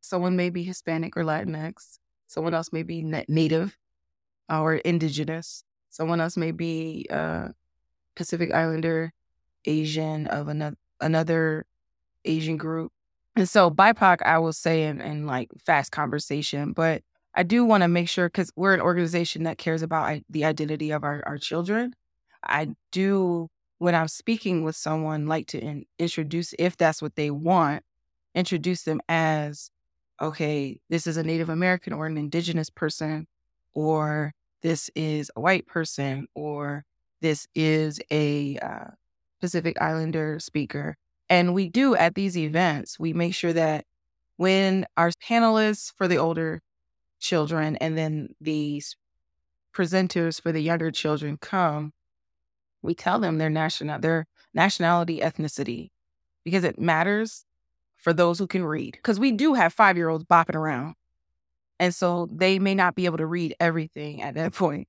someone 0.00 0.34
may 0.34 0.48
be 0.48 0.62
Hispanic 0.62 1.14
or 1.14 1.22
Latinx, 1.22 1.98
someone 2.26 2.54
else 2.54 2.72
may 2.72 2.82
be 2.82 3.02
Native 3.02 3.76
or 4.48 4.76
Indigenous, 4.76 5.62
someone 5.90 6.22
else 6.22 6.38
may 6.38 6.52
be 6.52 7.06
uh, 7.10 7.48
Pacific 8.16 8.52
Islander, 8.52 9.12
Asian 9.66 10.26
of 10.26 10.48
another 10.48 10.76
another 11.02 11.66
Asian 12.24 12.56
group. 12.56 12.92
And 13.40 13.48
so 13.48 13.70
BIPOC, 13.70 14.18
I 14.20 14.36
will 14.36 14.52
say 14.52 14.84
in, 14.84 15.00
in 15.00 15.24
like 15.24 15.48
fast 15.64 15.92
conversation, 15.92 16.74
but 16.74 17.02
I 17.34 17.42
do 17.42 17.64
want 17.64 17.82
to 17.82 17.88
make 17.88 18.06
sure 18.06 18.28
because 18.28 18.52
we're 18.54 18.74
an 18.74 18.82
organization 18.82 19.44
that 19.44 19.56
cares 19.56 19.80
about 19.80 20.20
the 20.28 20.44
identity 20.44 20.90
of 20.90 21.04
our, 21.04 21.22
our 21.24 21.38
children. 21.38 21.94
I 22.44 22.74
do, 22.92 23.48
when 23.78 23.94
I'm 23.94 24.08
speaking 24.08 24.62
with 24.62 24.76
someone, 24.76 25.26
like 25.26 25.46
to 25.48 25.58
in, 25.58 25.86
introduce, 25.98 26.52
if 26.58 26.76
that's 26.76 27.00
what 27.00 27.16
they 27.16 27.30
want, 27.30 27.82
introduce 28.34 28.82
them 28.82 29.00
as 29.08 29.70
okay, 30.20 30.78
this 30.90 31.06
is 31.06 31.16
a 31.16 31.22
Native 31.22 31.48
American 31.48 31.94
or 31.94 32.04
an 32.04 32.18
Indigenous 32.18 32.68
person, 32.68 33.26
or 33.72 34.34
this 34.60 34.90
is 34.94 35.30
a 35.34 35.40
white 35.40 35.66
person, 35.66 36.26
or 36.34 36.84
this 37.22 37.48
is 37.54 38.00
a 38.10 38.58
uh, 38.58 38.90
Pacific 39.40 39.80
Islander 39.80 40.38
speaker. 40.40 40.98
And 41.30 41.54
we 41.54 41.70
do 41.70 41.96
at 41.96 42.16
these 42.16 42.38
events, 42.38 43.00
we 43.00 43.14
make 43.14 43.34
sure 43.34 43.54
that 43.54 43.86
when 44.38 44.86
our 44.98 45.12
panelists 45.26 45.92
for 45.96 46.08
the 46.08 46.18
older 46.18 46.62
children 47.20 47.76
and 47.76 47.98
then 47.98 48.30
these 48.40 48.96
presenters 49.74 50.40
for 50.40 50.52
the 50.52 50.60
younger 50.60 50.90
children 50.90 51.38
come, 51.40 51.92
we 52.82 52.94
tell 52.94 53.18
them 53.18 53.38
their 53.38 53.50
national 53.50 54.00
their 54.00 54.26
nationality, 54.54 55.20
ethnicity, 55.20 55.90
because 56.44 56.64
it 56.64 56.78
matters 56.80 57.44
for 57.96 58.12
those 58.12 58.38
who 58.38 58.46
can 58.46 58.64
read. 58.64 58.92
Because 58.94 59.20
we 59.20 59.32
do 59.32 59.54
have 59.54 59.72
five 59.72 59.96
year 59.96 60.08
olds 60.08 60.24
bopping 60.24 60.56
around. 60.56 60.94
And 61.78 61.94
so 61.94 62.28
they 62.32 62.58
may 62.58 62.74
not 62.74 62.94
be 62.94 63.06
able 63.06 63.18
to 63.18 63.26
read 63.26 63.54
everything 63.60 64.22
at 64.22 64.34
that 64.34 64.54
point. 64.54 64.88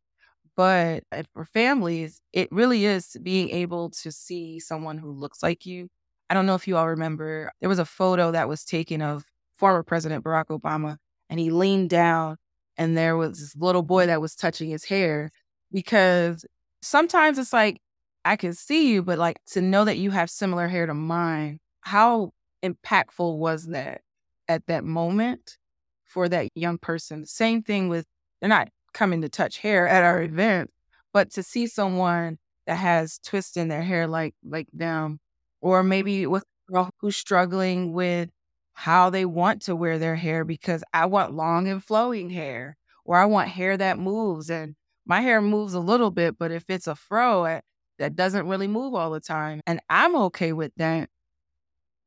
But 0.58 1.04
eh, 1.12 1.24
for 1.34 1.46
families, 1.46 2.22
it 2.34 2.50
really 2.52 2.86
is 2.86 3.18
being 3.24 3.50
able 3.52 3.92
to 4.04 4.12
see 4.12 4.60
someone 4.60 4.98
who 5.00 5.12
looks 5.12 5.44
like 5.44 5.66
you. 5.66 5.90
I 6.32 6.34
don't 6.34 6.46
know 6.46 6.56
if 6.56 6.66
you 6.66 6.78
all 6.78 6.88
remember, 6.88 7.52
there 7.60 7.68
was 7.68 7.78
a 7.78 7.84
photo 7.84 8.32
that 8.32 8.48
was 8.48 8.64
taken 8.64 9.02
of 9.02 9.26
former 9.54 9.84
President 9.84 10.24
Barack 10.24 10.46
Obama, 10.46 10.96
and 11.30 11.42
he 11.42 11.50
leaned 11.52 11.90
down, 11.90 12.38
and 12.78 12.98
there 12.98 13.18
was 13.18 13.38
this 13.38 13.54
little 13.58 13.84
boy 13.84 14.06
that 14.06 14.22
was 14.22 14.34
touching 14.34 14.70
his 14.70 14.86
hair. 14.86 15.30
Because 15.74 16.46
sometimes 16.82 17.38
it's 17.38 17.52
like, 17.52 17.82
I 18.24 18.38
can 18.38 18.54
see 18.54 18.94
you, 18.94 19.04
but 19.04 19.20
like 19.20 19.40
to 19.48 19.62
know 19.62 19.84
that 19.84 19.98
you 19.98 20.12
have 20.12 20.30
similar 20.30 20.70
hair 20.70 20.86
to 20.86 20.94
mine, 20.94 21.60
how 21.82 22.32
impactful 22.64 23.38
was 23.38 23.66
that 23.68 24.00
at 24.48 24.66
that 24.68 24.86
moment 24.86 25.58
for 26.06 26.30
that 26.30 26.48
young 26.56 26.78
person? 26.78 27.26
Same 27.26 27.62
thing 27.62 27.90
with, 27.90 28.06
they're 28.40 28.48
not 28.48 28.70
coming 28.94 29.22
to 29.22 29.28
touch 29.28 29.58
hair 29.58 29.86
at 29.86 30.04
our 30.04 30.24
event, 30.24 30.70
but 31.12 31.30
to 31.32 31.44
see 31.44 31.68
someone 31.68 32.38
that 32.68 32.76
has 32.76 33.20
twists 33.20 33.58
in 33.58 33.68
their 33.68 33.82
hair 33.82 34.08
like 34.08 34.34
like 34.46 34.68
them, 34.72 35.20
or 35.62 35.84
maybe 35.84 36.26
with 36.28 36.44
a 36.70 36.72
girl 36.74 36.90
who's 37.00 37.18
struggling 37.18 37.94
with 37.94 38.30
how 38.74 39.10
they 39.10 39.26
want 39.26 39.62
to 39.64 39.76
wear 39.76 40.00
their 40.00 40.16
hair 40.16 40.44
because 40.46 40.84
I 40.94 41.06
want 41.06 41.34
long 41.36 41.68
and 41.68 41.84
flowing 41.84 42.30
hair, 42.30 42.78
or 43.06 43.18
I 43.18 43.26
want 43.26 43.50
hair 43.50 43.78
that 43.78 44.00
moves 44.00 44.50
and 44.50 44.76
my 45.06 45.22
hair 45.22 45.42
moves 45.42 45.74
a 45.74 45.80
little 45.80 46.12
bit, 46.12 46.38
but 46.38 46.52
if 46.52 46.66
it's 46.70 46.88
a 46.88 46.96
fro 46.96 47.44
eh, 47.46 47.62
that 48.00 48.16
doesn't 48.16 48.48
really 48.48 48.68
move 48.68 48.94
all 48.96 49.12
the 49.12 49.20
time, 49.20 49.62
and 49.68 49.80
I'm 49.90 50.16
okay 50.16 50.54
with 50.54 50.72
that, 50.78 51.10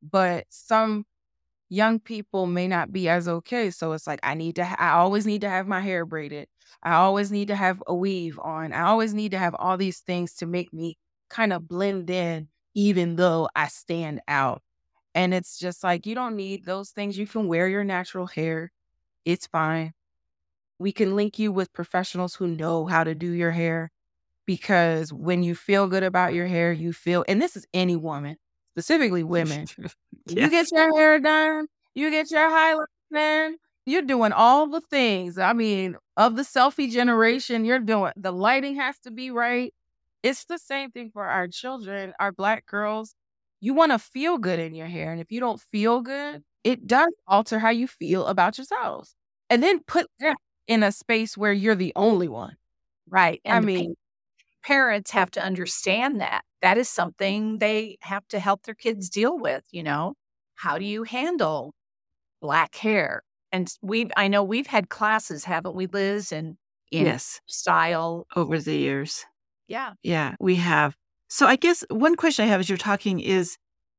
but 0.03 0.47
some 0.51 1.05
young 1.71 2.01
people 2.01 2.47
may 2.47 2.69
not 2.69 2.93
be 2.93 3.09
as 3.09 3.29
okay. 3.29 3.71
So 3.71 3.93
it's 3.93 4.07
like, 4.07 4.21
I 4.25 4.35
need 4.35 4.57
to, 4.57 4.65
ha- 4.65 4.77
I 4.79 4.91
always 4.93 5.27
need 5.27 5.43
to 5.43 5.51
have 5.51 5.67
my 5.69 5.81
hair 5.81 6.07
braided. 6.07 6.49
I 6.83 6.95
always 6.95 7.33
need 7.33 7.49
to 7.49 7.57
have 7.57 7.83
a 7.87 7.95
weave 7.95 8.39
on. 8.41 8.73
I 8.73 8.83
always 8.83 9.15
need 9.15 9.33
to 9.33 9.39
have 9.39 9.55
all 9.57 9.77
these 9.77 10.01
things 10.01 10.35
to 10.37 10.47
make 10.47 10.73
me 10.73 10.97
kind 11.31 11.53
of 11.53 11.69
blend 11.69 12.11
in, 12.11 12.49
even 12.75 13.17
though 13.17 13.49
I 13.55 13.69
stand 13.69 14.21
out. 14.29 14.63
And 15.15 15.33
it's 15.35 15.59
just 15.59 15.85
like, 15.85 16.07
you 16.07 16.15
don't 16.15 16.37
need 16.37 16.65
those 16.65 16.91
things. 16.91 17.19
You 17.19 17.27
can 17.27 17.47
wear 17.49 17.69
your 17.69 17.85
natural 17.85 18.27
hair, 18.27 18.73
it's 19.25 19.47
fine. 19.47 19.95
We 20.79 20.93
can 20.93 21.17
link 21.17 21.39
you 21.39 21.53
with 21.53 21.73
professionals 21.73 22.35
who 22.35 22.49
know 22.49 22.87
how 22.87 23.05
to 23.05 23.15
do 23.15 23.31
your 23.31 23.53
hair 23.53 23.91
because 24.47 25.13
when 25.13 25.43
you 25.43 25.55
feel 25.55 25.89
good 25.89 26.03
about 26.03 26.35
your 26.35 26.47
hair, 26.47 26.73
you 26.73 26.93
feel, 26.93 27.25
and 27.29 27.41
this 27.43 27.57
is 27.57 27.67
any 27.75 27.97
woman, 27.97 28.37
specifically 28.75 29.25
women. 29.25 29.69
yes. 29.79 29.95
You 30.29 30.51
get 30.51 30.73
your 30.73 30.97
hair 30.97 31.21
done, 31.21 31.67
you 31.95 32.11
get 32.11 32.31
your 32.31 32.49
highlights 32.51 32.93
done, 33.13 33.57
you're 33.87 34.03
doing 34.03 34.33
all 34.33 34.67
the 34.69 34.81
things. 34.83 35.39
I 35.39 35.53
mean, 35.53 35.97
of 36.17 36.37
the 36.37 36.43
selfie 36.43 36.91
generation, 36.91 37.65
you're 37.65 37.79
doing 37.81 38.13
the 38.17 38.33
lighting 38.33 38.77
has 38.77 38.99
to 39.01 39.11
be 39.11 39.31
right. 39.31 39.73
It's 40.25 40.47
the 40.47 40.59
same 40.59 40.91
thing 40.91 41.11
for 41.13 41.25
our 41.27 41.49
children, 41.49 42.15
our 42.19 42.33
black 42.33 42.67
girls. 42.67 43.15
You 43.61 43.75
want 43.75 43.93
to 43.93 44.01
feel 44.01 44.39
good 44.39 44.59
in 44.59 44.75
your 44.75 44.89
hair. 44.89 45.13
And 45.13 45.21
if 45.21 45.31
you 45.31 45.39
don't 45.41 45.61
feel 45.61 46.01
good, 46.01 46.43
it 46.65 46.87
does 46.89 47.13
alter 47.29 47.61
how 47.61 47.71
you 47.71 47.87
feel 47.87 48.27
about 48.27 48.59
yourselves. 48.59 49.15
And 49.51 49.63
then 49.63 49.81
put 49.87 50.07
that 50.21 50.37
in 50.67 50.83
a 50.83 50.93
space 50.93 51.37
where 51.37 51.53
you're 51.53 51.77
the 51.77 51.93
only 51.95 52.29
one. 52.29 52.57
Right. 53.09 53.41
And 53.45 53.55
I 53.55 53.61
mean, 53.61 53.97
parents 54.65 55.11
have 55.13 55.31
to 55.33 55.45
understand 55.45 56.21
that 56.23 56.43
that 56.63 56.79
is 56.79 56.89
something 56.89 57.59
they 57.59 57.99
have 58.01 58.27
to 58.29 58.39
help 58.41 58.63
their 58.65 58.75
kids 58.75 59.11
deal 59.11 59.39
with 59.39 59.65
you 59.71 59.83
know 59.83 60.15
how 60.57 60.79
do 60.79 60.85
you 60.85 61.03
handle 61.05 61.75
black 62.41 62.75
hair 62.77 63.23
and 63.53 63.71
we 63.83 64.09
i 64.17 64.29
know 64.29 64.43
we've 64.43 64.67
had 64.67 64.89
classes 64.89 65.45
haven't 65.45 65.77
we 65.77 65.87
liz 65.87 66.33
and 66.33 66.57
in 66.91 67.07
yes 67.07 67.41
style 67.47 68.27
over 68.37 68.59
the 68.59 68.77
years 68.77 69.27
yeah 69.69 69.93
yeah 70.03 70.35
we 70.41 70.57
have 70.57 70.97
so 71.29 71.47
i 71.47 71.57
guess 71.57 71.85
one 71.91 72.17
question 72.17 72.45
i 72.45 72.49
have 72.49 72.61
as 72.61 72.69
you're 72.69 72.79
talking 72.79 73.21
is 73.21 73.57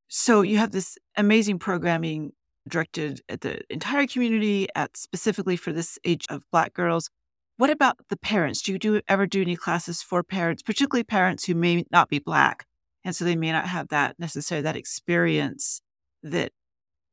so 0.08 0.42
you 0.42 0.58
have 0.58 0.72
this 0.72 0.98
amazing 1.18 1.60
programming 1.60 2.32
directed 2.68 3.22
at 3.30 3.42
the 3.42 3.62
entire 3.70 4.08
community 4.08 4.68
at 4.76 4.96
specifically 4.98 5.56
for 5.56 5.72
this 5.72 6.00
age 6.04 6.26
of 6.30 6.44
black 6.52 6.74
girls 6.74 7.10
what 7.58 7.70
about 7.70 7.98
the 8.10 8.18
parents? 8.18 8.62
Do 8.62 8.74
you 8.74 8.80
do 8.80 9.02
ever 9.08 9.26
do 9.26 9.42
any 9.42 9.56
classes 9.56 10.02
for 10.02 10.24
parents, 10.24 10.62
particularly 10.62 11.04
parents 11.04 11.46
who 11.46 11.56
may 11.56 11.86
not 11.90 12.10
be 12.10 12.20
black, 12.20 12.66
and 13.04 13.16
so 13.16 13.24
they 13.24 13.36
may 13.36 13.52
not 13.52 13.68
have 13.68 13.88
that 13.90 14.20
necessarily 14.20 14.64
that 14.64 14.76
experience 14.76 15.82
that 16.24 16.52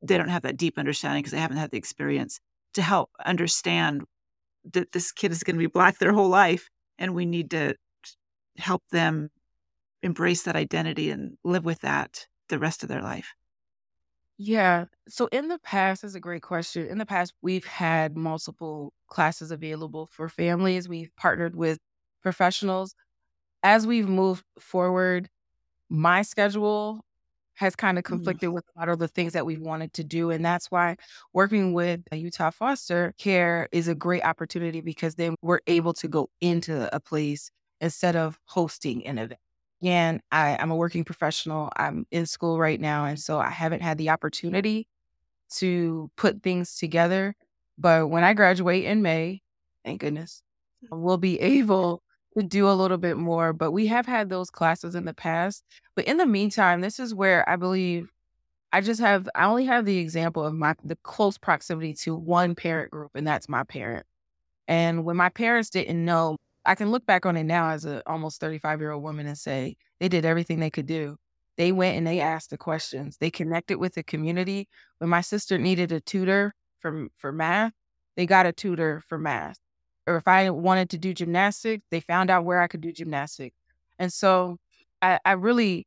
they 0.02 0.18
don't 0.18 0.28
have 0.28 0.42
that 0.42 0.56
deep 0.56 0.78
understanding 0.78 1.22
because 1.22 1.32
they 1.32 1.38
haven't 1.38 1.58
had 1.58 1.70
the 1.70 1.78
experience. 1.78 2.40
to 2.74 2.82
help 2.82 3.10
understand 3.26 4.02
that 4.72 4.92
this 4.92 5.12
kid 5.12 5.30
is 5.32 5.42
going 5.42 5.56
to 5.56 5.58
be 5.58 5.66
black 5.66 5.98
their 5.98 6.12
whole 6.12 6.28
life 6.30 6.70
and 6.98 7.14
we 7.14 7.26
need 7.26 7.50
to 7.50 7.74
help 8.56 8.82
them 8.90 9.30
embrace 10.02 10.42
that 10.42 10.56
identity 10.56 11.10
and 11.10 11.36
live 11.44 11.64
with 11.64 11.80
that 11.80 12.26
the 12.48 12.58
rest 12.58 12.82
of 12.82 12.88
their 12.88 13.02
life? 13.02 13.34
Yeah. 14.38 14.86
So 15.08 15.26
in 15.26 15.48
the 15.48 15.58
past, 15.58 16.02
is 16.02 16.14
a 16.14 16.20
great 16.20 16.42
question. 16.42 16.86
In 16.86 16.98
the 16.98 17.06
past, 17.06 17.32
we've 17.42 17.64
had 17.64 18.16
multiple 18.16 18.92
classes 19.06 19.50
available 19.50 20.08
for 20.10 20.28
families. 20.28 20.88
We've 20.88 21.14
partnered 21.16 21.54
with 21.54 21.78
professionals. 22.22 22.94
As 23.62 23.86
we've 23.86 24.08
moved 24.08 24.44
forward, 24.58 25.28
my 25.88 26.22
schedule 26.22 27.04
has 27.54 27.76
kind 27.76 27.98
of 27.98 28.04
mm-hmm. 28.04 28.14
conflicted 28.14 28.50
mm. 28.50 28.54
with 28.54 28.64
a 28.74 28.80
lot 28.80 28.88
of 28.88 28.98
the 28.98 29.08
things 29.08 29.34
that 29.34 29.46
we've 29.46 29.60
wanted 29.60 29.92
to 29.94 30.04
do. 30.04 30.30
And 30.30 30.44
that's 30.44 30.70
why 30.70 30.96
working 31.32 31.72
with 31.72 32.00
Utah 32.10 32.50
Foster 32.50 33.14
Care 33.18 33.68
is 33.70 33.88
a 33.88 33.94
great 33.94 34.24
opportunity 34.24 34.80
because 34.80 35.14
then 35.14 35.36
we're 35.42 35.60
able 35.66 35.92
to 35.94 36.08
go 36.08 36.30
into 36.40 36.92
a 36.94 36.98
place 36.98 37.50
instead 37.82 38.16
of 38.16 38.38
hosting 38.46 39.06
an 39.06 39.18
event. 39.18 39.40
And 39.82 40.20
I, 40.30 40.56
I'm 40.58 40.70
a 40.70 40.76
working 40.76 41.04
professional. 41.04 41.70
I'm 41.76 42.06
in 42.12 42.24
school 42.24 42.58
right 42.58 42.80
now. 42.80 43.04
And 43.04 43.18
so 43.18 43.40
I 43.40 43.50
haven't 43.50 43.82
had 43.82 43.98
the 43.98 44.10
opportunity 44.10 44.86
to 45.56 46.10
put 46.16 46.42
things 46.42 46.76
together. 46.76 47.34
But 47.76 48.08
when 48.08 48.22
I 48.22 48.32
graduate 48.32 48.84
in 48.84 49.02
May, 49.02 49.42
thank 49.84 50.00
goodness, 50.00 50.42
we'll 50.90 51.18
be 51.18 51.40
able 51.40 52.02
to 52.38 52.44
do 52.44 52.68
a 52.68 52.72
little 52.72 52.96
bit 52.96 53.18
more. 53.18 53.52
But 53.52 53.72
we 53.72 53.88
have 53.88 54.06
had 54.06 54.30
those 54.30 54.50
classes 54.50 54.94
in 54.94 55.04
the 55.04 55.12
past. 55.12 55.64
But 55.96 56.04
in 56.04 56.16
the 56.16 56.26
meantime, 56.26 56.80
this 56.80 57.00
is 57.00 57.12
where 57.12 57.46
I 57.48 57.56
believe 57.56 58.08
I 58.72 58.80
just 58.80 59.00
have 59.00 59.28
I 59.34 59.44
only 59.44 59.66
have 59.66 59.84
the 59.84 59.98
example 59.98 60.44
of 60.44 60.54
my 60.54 60.74
the 60.82 60.96
close 61.02 61.36
proximity 61.36 61.92
to 61.94 62.14
one 62.14 62.54
parent 62.54 62.90
group, 62.90 63.10
and 63.14 63.26
that's 63.26 63.48
my 63.48 63.64
parent. 63.64 64.06
And 64.66 65.04
when 65.04 65.16
my 65.16 65.28
parents 65.28 65.68
didn't 65.68 66.02
know, 66.02 66.38
I 66.64 66.74
can 66.74 66.90
look 66.90 67.06
back 67.06 67.26
on 67.26 67.36
it 67.36 67.44
now 67.44 67.70
as 67.70 67.84
a 67.84 68.02
almost 68.08 68.40
35 68.40 68.80
year 68.80 68.92
old 68.92 69.02
woman 69.02 69.26
and 69.26 69.38
say 69.38 69.76
they 70.00 70.08
did 70.08 70.24
everything 70.24 70.60
they 70.60 70.70
could 70.70 70.86
do. 70.86 71.16
They 71.56 71.72
went 71.72 71.96
and 71.98 72.06
they 72.06 72.20
asked 72.20 72.50
the 72.50 72.58
questions. 72.58 73.18
They 73.18 73.30
connected 73.30 73.78
with 73.78 73.94
the 73.94 74.02
community. 74.02 74.68
When 74.98 75.10
my 75.10 75.20
sister 75.20 75.58
needed 75.58 75.92
a 75.92 76.00
tutor 76.00 76.54
for 76.80 77.08
for 77.16 77.32
math, 77.32 77.72
they 78.16 78.26
got 78.26 78.46
a 78.46 78.52
tutor 78.52 79.02
for 79.06 79.18
math 79.18 79.58
or 80.06 80.16
if 80.16 80.26
I 80.26 80.50
wanted 80.50 80.90
to 80.90 80.98
do 80.98 81.14
gymnastics, 81.14 81.84
they 81.90 82.00
found 82.00 82.30
out 82.30 82.44
where 82.44 82.60
I 82.60 82.66
could 82.66 82.80
do 82.80 82.92
gymnastics. 82.92 83.56
And 83.98 84.12
so 84.12 84.58
I, 85.00 85.18
I 85.24 85.32
really 85.32 85.86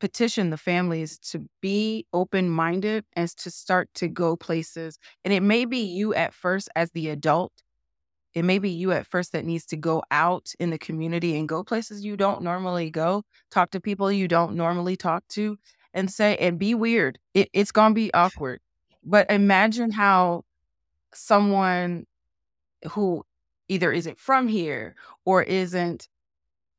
petition 0.00 0.50
the 0.50 0.56
families 0.56 1.18
to 1.18 1.46
be 1.60 2.06
open 2.12 2.48
minded 2.48 3.04
and 3.14 3.28
to 3.36 3.50
start 3.50 3.90
to 3.94 4.08
go 4.08 4.34
places. 4.36 4.98
And 5.24 5.34
it 5.34 5.42
may 5.42 5.66
be 5.66 5.78
you 5.78 6.14
at 6.14 6.32
first 6.34 6.68
as 6.74 6.90
the 6.92 7.08
adult. 7.10 7.52
It 8.34 8.44
may 8.44 8.58
be 8.58 8.70
you 8.70 8.92
at 8.92 9.06
first 9.06 9.32
that 9.32 9.44
needs 9.44 9.66
to 9.66 9.76
go 9.76 10.02
out 10.10 10.52
in 10.60 10.70
the 10.70 10.78
community 10.78 11.36
and 11.38 11.48
go 11.48 11.64
places 11.64 12.04
you 12.04 12.16
don't 12.16 12.42
normally 12.42 12.90
go, 12.90 13.24
talk 13.50 13.70
to 13.72 13.80
people 13.80 14.12
you 14.12 14.28
don't 14.28 14.54
normally 14.54 14.96
talk 14.96 15.26
to, 15.30 15.58
and 15.92 16.10
say, 16.10 16.36
and 16.36 16.58
be 16.58 16.74
weird. 16.74 17.18
It, 17.34 17.50
it's 17.52 17.72
going 17.72 17.90
to 17.90 17.94
be 17.94 18.14
awkward. 18.14 18.60
But 19.02 19.30
imagine 19.30 19.90
how 19.90 20.44
someone 21.12 22.06
who 22.92 23.24
either 23.68 23.92
isn't 23.92 24.18
from 24.18 24.48
here 24.48 24.94
or 25.24 25.42
isn't 25.42 26.08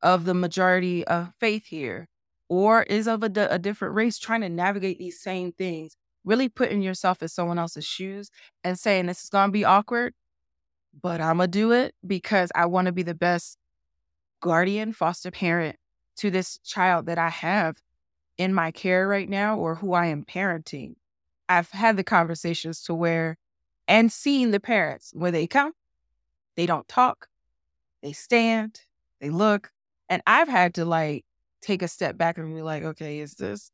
of 0.02 0.24
the 0.24 0.34
majority 0.34 1.06
of 1.06 1.32
faith 1.38 1.66
here 1.66 2.08
or 2.48 2.82
is 2.84 3.06
of 3.06 3.22
a, 3.22 3.30
a 3.50 3.58
different 3.58 3.94
race 3.94 4.18
trying 4.18 4.40
to 4.40 4.48
navigate 4.48 4.98
these 4.98 5.20
same 5.20 5.52
things 5.52 5.96
really 6.24 6.48
putting 6.48 6.82
yourself 6.82 7.22
in 7.22 7.28
someone 7.28 7.58
else's 7.58 7.84
shoes 7.84 8.30
and 8.62 8.78
saying 8.78 9.06
this 9.06 9.24
is 9.24 9.30
going 9.30 9.48
to 9.48 9.52
be 9.52 9.64
awkward 9.64 10.14
but 11.00 11.20
i'm 11.20 11.38
going 11.38 11.50
to 11.50 11.58
do 11.58 11.72
it 11.72 11.94
because 12.06 12.50
i 12.54 12.66
want 12.66 12.86
to 12.86 12.92
be 12.92 13.02
the 13.02 13.14
best 13.14 13.56
guardian 14.40 14.92
foster 14.92 15.30
parent 15.30 15.76
to 16.16 16.30
this 16.30 16.58
child 16.58 17.06
that 17.06 17.18
i 17.18 17.28
have 17.28 17.76
in 18.38 18.52
my 18.52 18.70
care 18.70 19.06
right 19.06 19.28
now 19.28 19.56
or 19.56 19.76
who 19.76 19.92
i 19.92 20.06
am 20.06 20.24
parenting 20.24 20.94
i've 21.48 21.70
had 21.70 21.96
the 21.96 22.04
conversations 22.04 22.82
to 22.82 22.94
where 22.94 23.36
and 23.88 24.12
seen 24.12 24.50
the 24.50 24.60
parents 24.60 25.12
where 25.14 25.30
they 25.30 25.46
come 25.46 25.72
they 26.56 26.66
don't 26.66 26.88
talk. 26.88 27.28
They 28.02 28.12
stand, 28.12 28.80
they 29.20 29.30
look. 29.30 29.70
And 30.08 30.22
I've 30.26 30.48
had 30.48 30.74
to 30.74 30.84
like 30.84 31.24
take 31.60 31.82
a 31.82 31.88
step 31.88 32.18
back 32.18 32.38
and 32.38 32.54
be 32.54 32.62
like, 32.62 32.82
okay, 32.82 33.20
is 33.20 33.34
this 33.34 33.70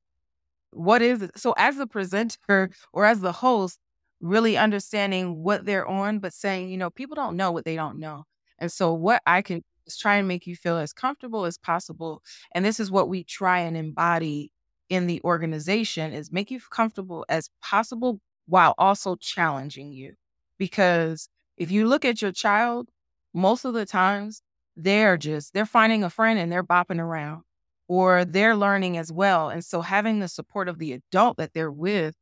what 0.70 1.00
is 1.00 1.22
it? 1.22 1.30
So 1.38 1.54
as 1.56 1.76
the 1.76 1.86
presenter 1.86 2.70
or 2.92 3.06
as 3.06 3.20
the 3.20 3.32
host, 3.32 3.78
really 4.20 4.56
understanding 4.56 5.42
what 5.42 5.64
they're 5.64 5.86
on, 5.86 6.18
but 6.18 6.32
saying, 6.32 6.70
you 6.70 6.76
know, 6.76 6.90
people 6.90 7.14
don't 7.14 7.36
know 7.36 7.52
what 7.52 7.64
they 7.64 7.76
don't 7.76 7.98
know. 7.98 8.24
And 8.58 8.70
so 8.70 8.92
what 8.92 9.22
I 9.26 9.42
can 9.42 9.62
is 9.86 9.96
try 9.96 10.16
and 10.16 10.28
make 10.28 10.46
you 10.46 10.56
feel 10.56 10.76
as 10.76 10.92
comfortable 10.92 11.44
as 11.44 11.58
possible. 11.58 12.22
And 12.54 12.64
this 12.64 12.80
is 12.80 12.90
what 12.90 13.08
we 13.08 13.24
try 13.24 13.60
and 13.60 13.76
embody 13.76 14.52
in 14.88 15.06
the 15.06 15.20
organization 15.24 16.12
is 16.12 16.32
make 16.32 16.50
you 16.50 16.60
comfortable 16.70 17.24
as 17.28 17.50
possible 17.62 18.20
while 18.46 18.74
also 18.78 19.16
challenging 19.16 19.92
you. 19.92 20.14
Because 20.58 21.28
if 21.56 21.70
you 21.70 21.86
look 21.86 22.04
at 22.04 22.22
your 22.22 22.32
child, 22.32 22.88
most 23.34 23.64
of 23.64 23.74
the 23.74 23.86
times 23.86 24.42
they're 24.76 25.16
just 25.16 25.52
they're 25.52 25.66
finding 25.66 26.04
a 26.04 26.10
friend 26.10 26.38
and 26.38 26.50
they're 26.50 26.62
bopping 26.64 27.00
around 27.00 27.42
or 27.88 28.24
they're 28.24 28.56
learning 28.56 28.96
as 28.96 29.12
well. 29.12 29.48
And 29.48 29.64
so 29.64 29.80
having 29.80 30.20
the 30.20 30.28
support 30.28 30.68
of 30.68 30.78
the 30.78 30.92
adult 30.92 31.36
that 31.38 31.52
they're 31.52 31.72
with 31.72 32.14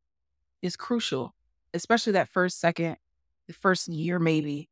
is 0.63 0.77
crucial, 0.77 1.35
especially 1.75 2.13
that 2.15 2.29
first 2.29 2.61
second, 2.61 2.97
the 3.47 3.55
first 3.55 3.89
year 3.89 4.19
maybe. 4.19 4.69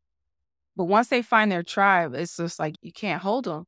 But 0.76 0.84
once 0.84 1.08
they 1.08 1.22
find 1.22 1.50
their 1.50 1.62
tribe, 1.62 2.14
it's 2.14 2.36
just 2.36 2.58
like 2.58 2.74
you 2.82 2.92
can't 2.92 3.22
hold 3.22 3.44
them. 3.44 3.64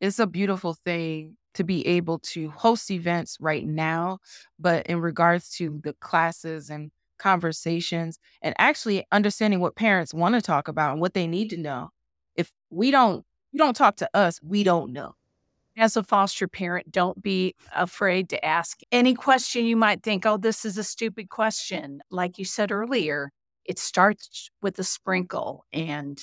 It's 0.00 0.18
a 0.18 0.26
beautiful 0.26 0.74
thing 0.74 1.36
to 1.54 1.64
be 1.64 1.86
able 1.86 2.18
to 2.18 2.50
host 2.50 2.90
events 2.90 3.36
right 3.40 3.66
now, 3.66 4.18
but 4.58 4.86
in 4.86 5.00
regards 5.00 5.50
to 5.50 5.80
the 5.84 5.92
classes 5.94 6.70
and 6.70 6.90
conversations 7.18 8.18
and 8.42 8.54
actually 8.58 9.06
understanding 9.12 9.60
what 9.60 9.76
parents 9.76 10.12
want 10.12 10.34
to 10.34 10.42
talk 10.42 10.66
about 10.66 10.92
and 10.92 11.00
what 11.00 11.14
they 11.14 11.26
need 11.26 11.50
to 11.50 11.56
know. 11.56 11.90
If 12.34 12.50
we 12.70 12.90
don't, 12.90 13.24
you 13.52 13.58
don't 13.58 13.76
talk 13.76 13.96
to 13.96 14.10
us, 14.12 14.40
we 14.42 14.64
don't 14.64 14.92
know. 14.92 15.14
As 15.76 15.96
a 15.96 16.02
foster 16.02 16.46
parent, 16.46 16.92
don't 16.92 17.22
be 17.22 17.54
afraid 17.74 18.28
to 18.30 18.44
ask 18.44 18.80
any 18.90 19.14
question 19.14 19.64
you 19.64 19.76
might 19.76 20.02
think, 20.02 20.26
oh, 20.26 20.36
this 20.36 20.64
is 20.64 20.76
a 20.76 20.84
stupid 20.84 21.30
question. 21.30 22.02
Like 22.10 22.38
you 22.38 22.44
said 22.44 22.70
earlier, 22.70 23.30
it 23.64 23.78
starts 23.78 24.50
with 24.60 24.78
a 24.78 24.84
sprinkle. 24.84 25.64
And 25.72 26.20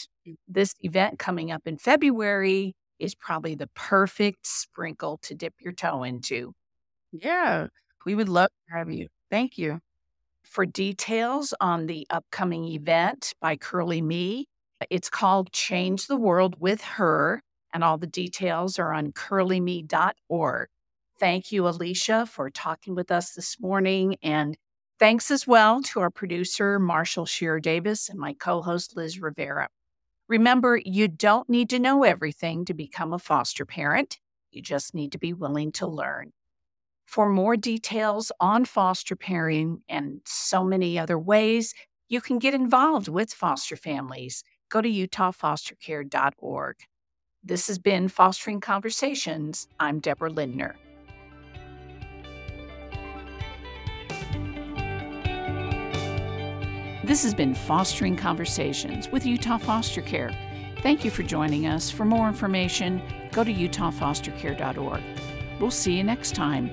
this 0.47 0.75
event 0.81 1.17
coming 1.17 1.51
up 1.51 1.63
in 1.65 1.77
February 1.77 2.75
is 2.99 3.15
probably 3.15 3.55
the 3.55 3.69
perfect 3.73 4.45
sprinkle 4.45 5.17
to 5.23 5.33
dip 5.33 5.55
your 5.59 5.73
toe 5.73 6.03
into. 6.03 6.53
Yeah, 7.11 7.67
we 8.05 8.13
would 8.13 8.29
love 8.29 8.49
to 8.49 8.77
have 8.77 8.91
you. 8.91 9.07
Thank 9.31 9.57
you. 9.57 9.79
For 10.43 10.65
details 10.65 11.53
on 11.59 11.87
the 11.87 12.05
upcoming 12.09 12.65
event 12.65 13.33
by 13.41 13.55
Curly 13.55 14.01
Me, 14.01 14.47
it's 14.89 15.09
called 15.09 15.51
Change 15.51 16.07
the 16.07 16.15
World 16.15 16.55
with 16.59 16.81
Her, 16.81 17.41
and 17.73 17.83
all 17.83 17.97
the 17.97 18.07
details 18.07 18.79
are 18.79 18.93
on 18.93 19.11
curlyme.org. 19.11 20.69
Thank 21.19 21.51
you, 21.51 21.67
Alicia, 21.67 22.25
for 22.25 22.49
talking 22.49 22.95
with 22.95 23.11
us 23.11 23.33
this 23.33 23.59
morning. 23.59 24.15
And 24.23 24.57
thanks 24.99 25.29
as 25.29 25.45
well 25.45 25.81
to 25.83 25.99
our 25.99 26.09
producer, 26.09 26.79
Marshall 26.79 27.25
Shearer 27.25 27.59
Davis, 27.59 28.09
and 28.09 28.17
my 28.17 28.33
co 28.33 28.61
host, 28.61 28.95
Liz 28.95 29.19
Rivera. 29.19 29.69
Remember, 30.29 30.79
you 30.83 31.07
don't 31.07 31.49
need 31.49 31.69
to 31.71 31.79
know 31.79 32.03
everything 32.03 32.63
to 32.65 32.73
become 32.73 33.13
a 33.13 33.19
foster 33.19 33.65
parent. 33.65 34.19
You 34.51 34.61
just 34.61 34.93
need 34.93 35.11
to 35.11 35.17
be 35.17 35.33
willing 35.33 35.71
to 35.73 35.87
learn. 35.87 36.31
For 37.05 37.27
more 37.27 37.57
details 37.57 38.31
on 38.39 38.65
foster 38.65 39.15
parenting 39.15 39.81
and 39.89 40.21
so 40.25 40.63
many 40.63 40.99
other 40.99 41.17
ways 41.17 41.73
you 42.07 42.21
can 42.21 42.39
get 42.39 42.53
involved 42.53 43.07
with 43.07 43.33
foster 43.33 43.75
families, 43.75 44.43
go 44.69 44.81
to 44.81 44.89
utahfostercare.org. 44.89 46.75
This 47.41 47.67
has 47.67 47.79
been 47.79 48.09
Fostering 48.09 48.59
Conversations. 48.59 49.69
I'm 49.79 49.99
Deborah 49.99 50.29
Lindner. 50.29 50.75
This 57.05 57.23
has 57.23 57.33
been 57.33 57.55
Fostering 57.55 58.17
Conversations 58.17 59.07
with 59.07 59.25
Utah 59.25 59.57
Foster 59.57 60.01
Care. 60.01 60.31
Thank 60.83 61.05
you 61.05 61.11
for 61.11 61.23
joining 61.23 61.65
us. 61.65 61.89
For 61.89 62.03
more 62.03 62.27
information, 62.27 63.01
go 63.31 63.45
to 63.45 63.53
utahfostercare.org. 63.53 65.01
We'll 65.61 65.71
see 65.71 65.97
you 65.97 66.03
next 66.03 66.35
time. 66.35 66.71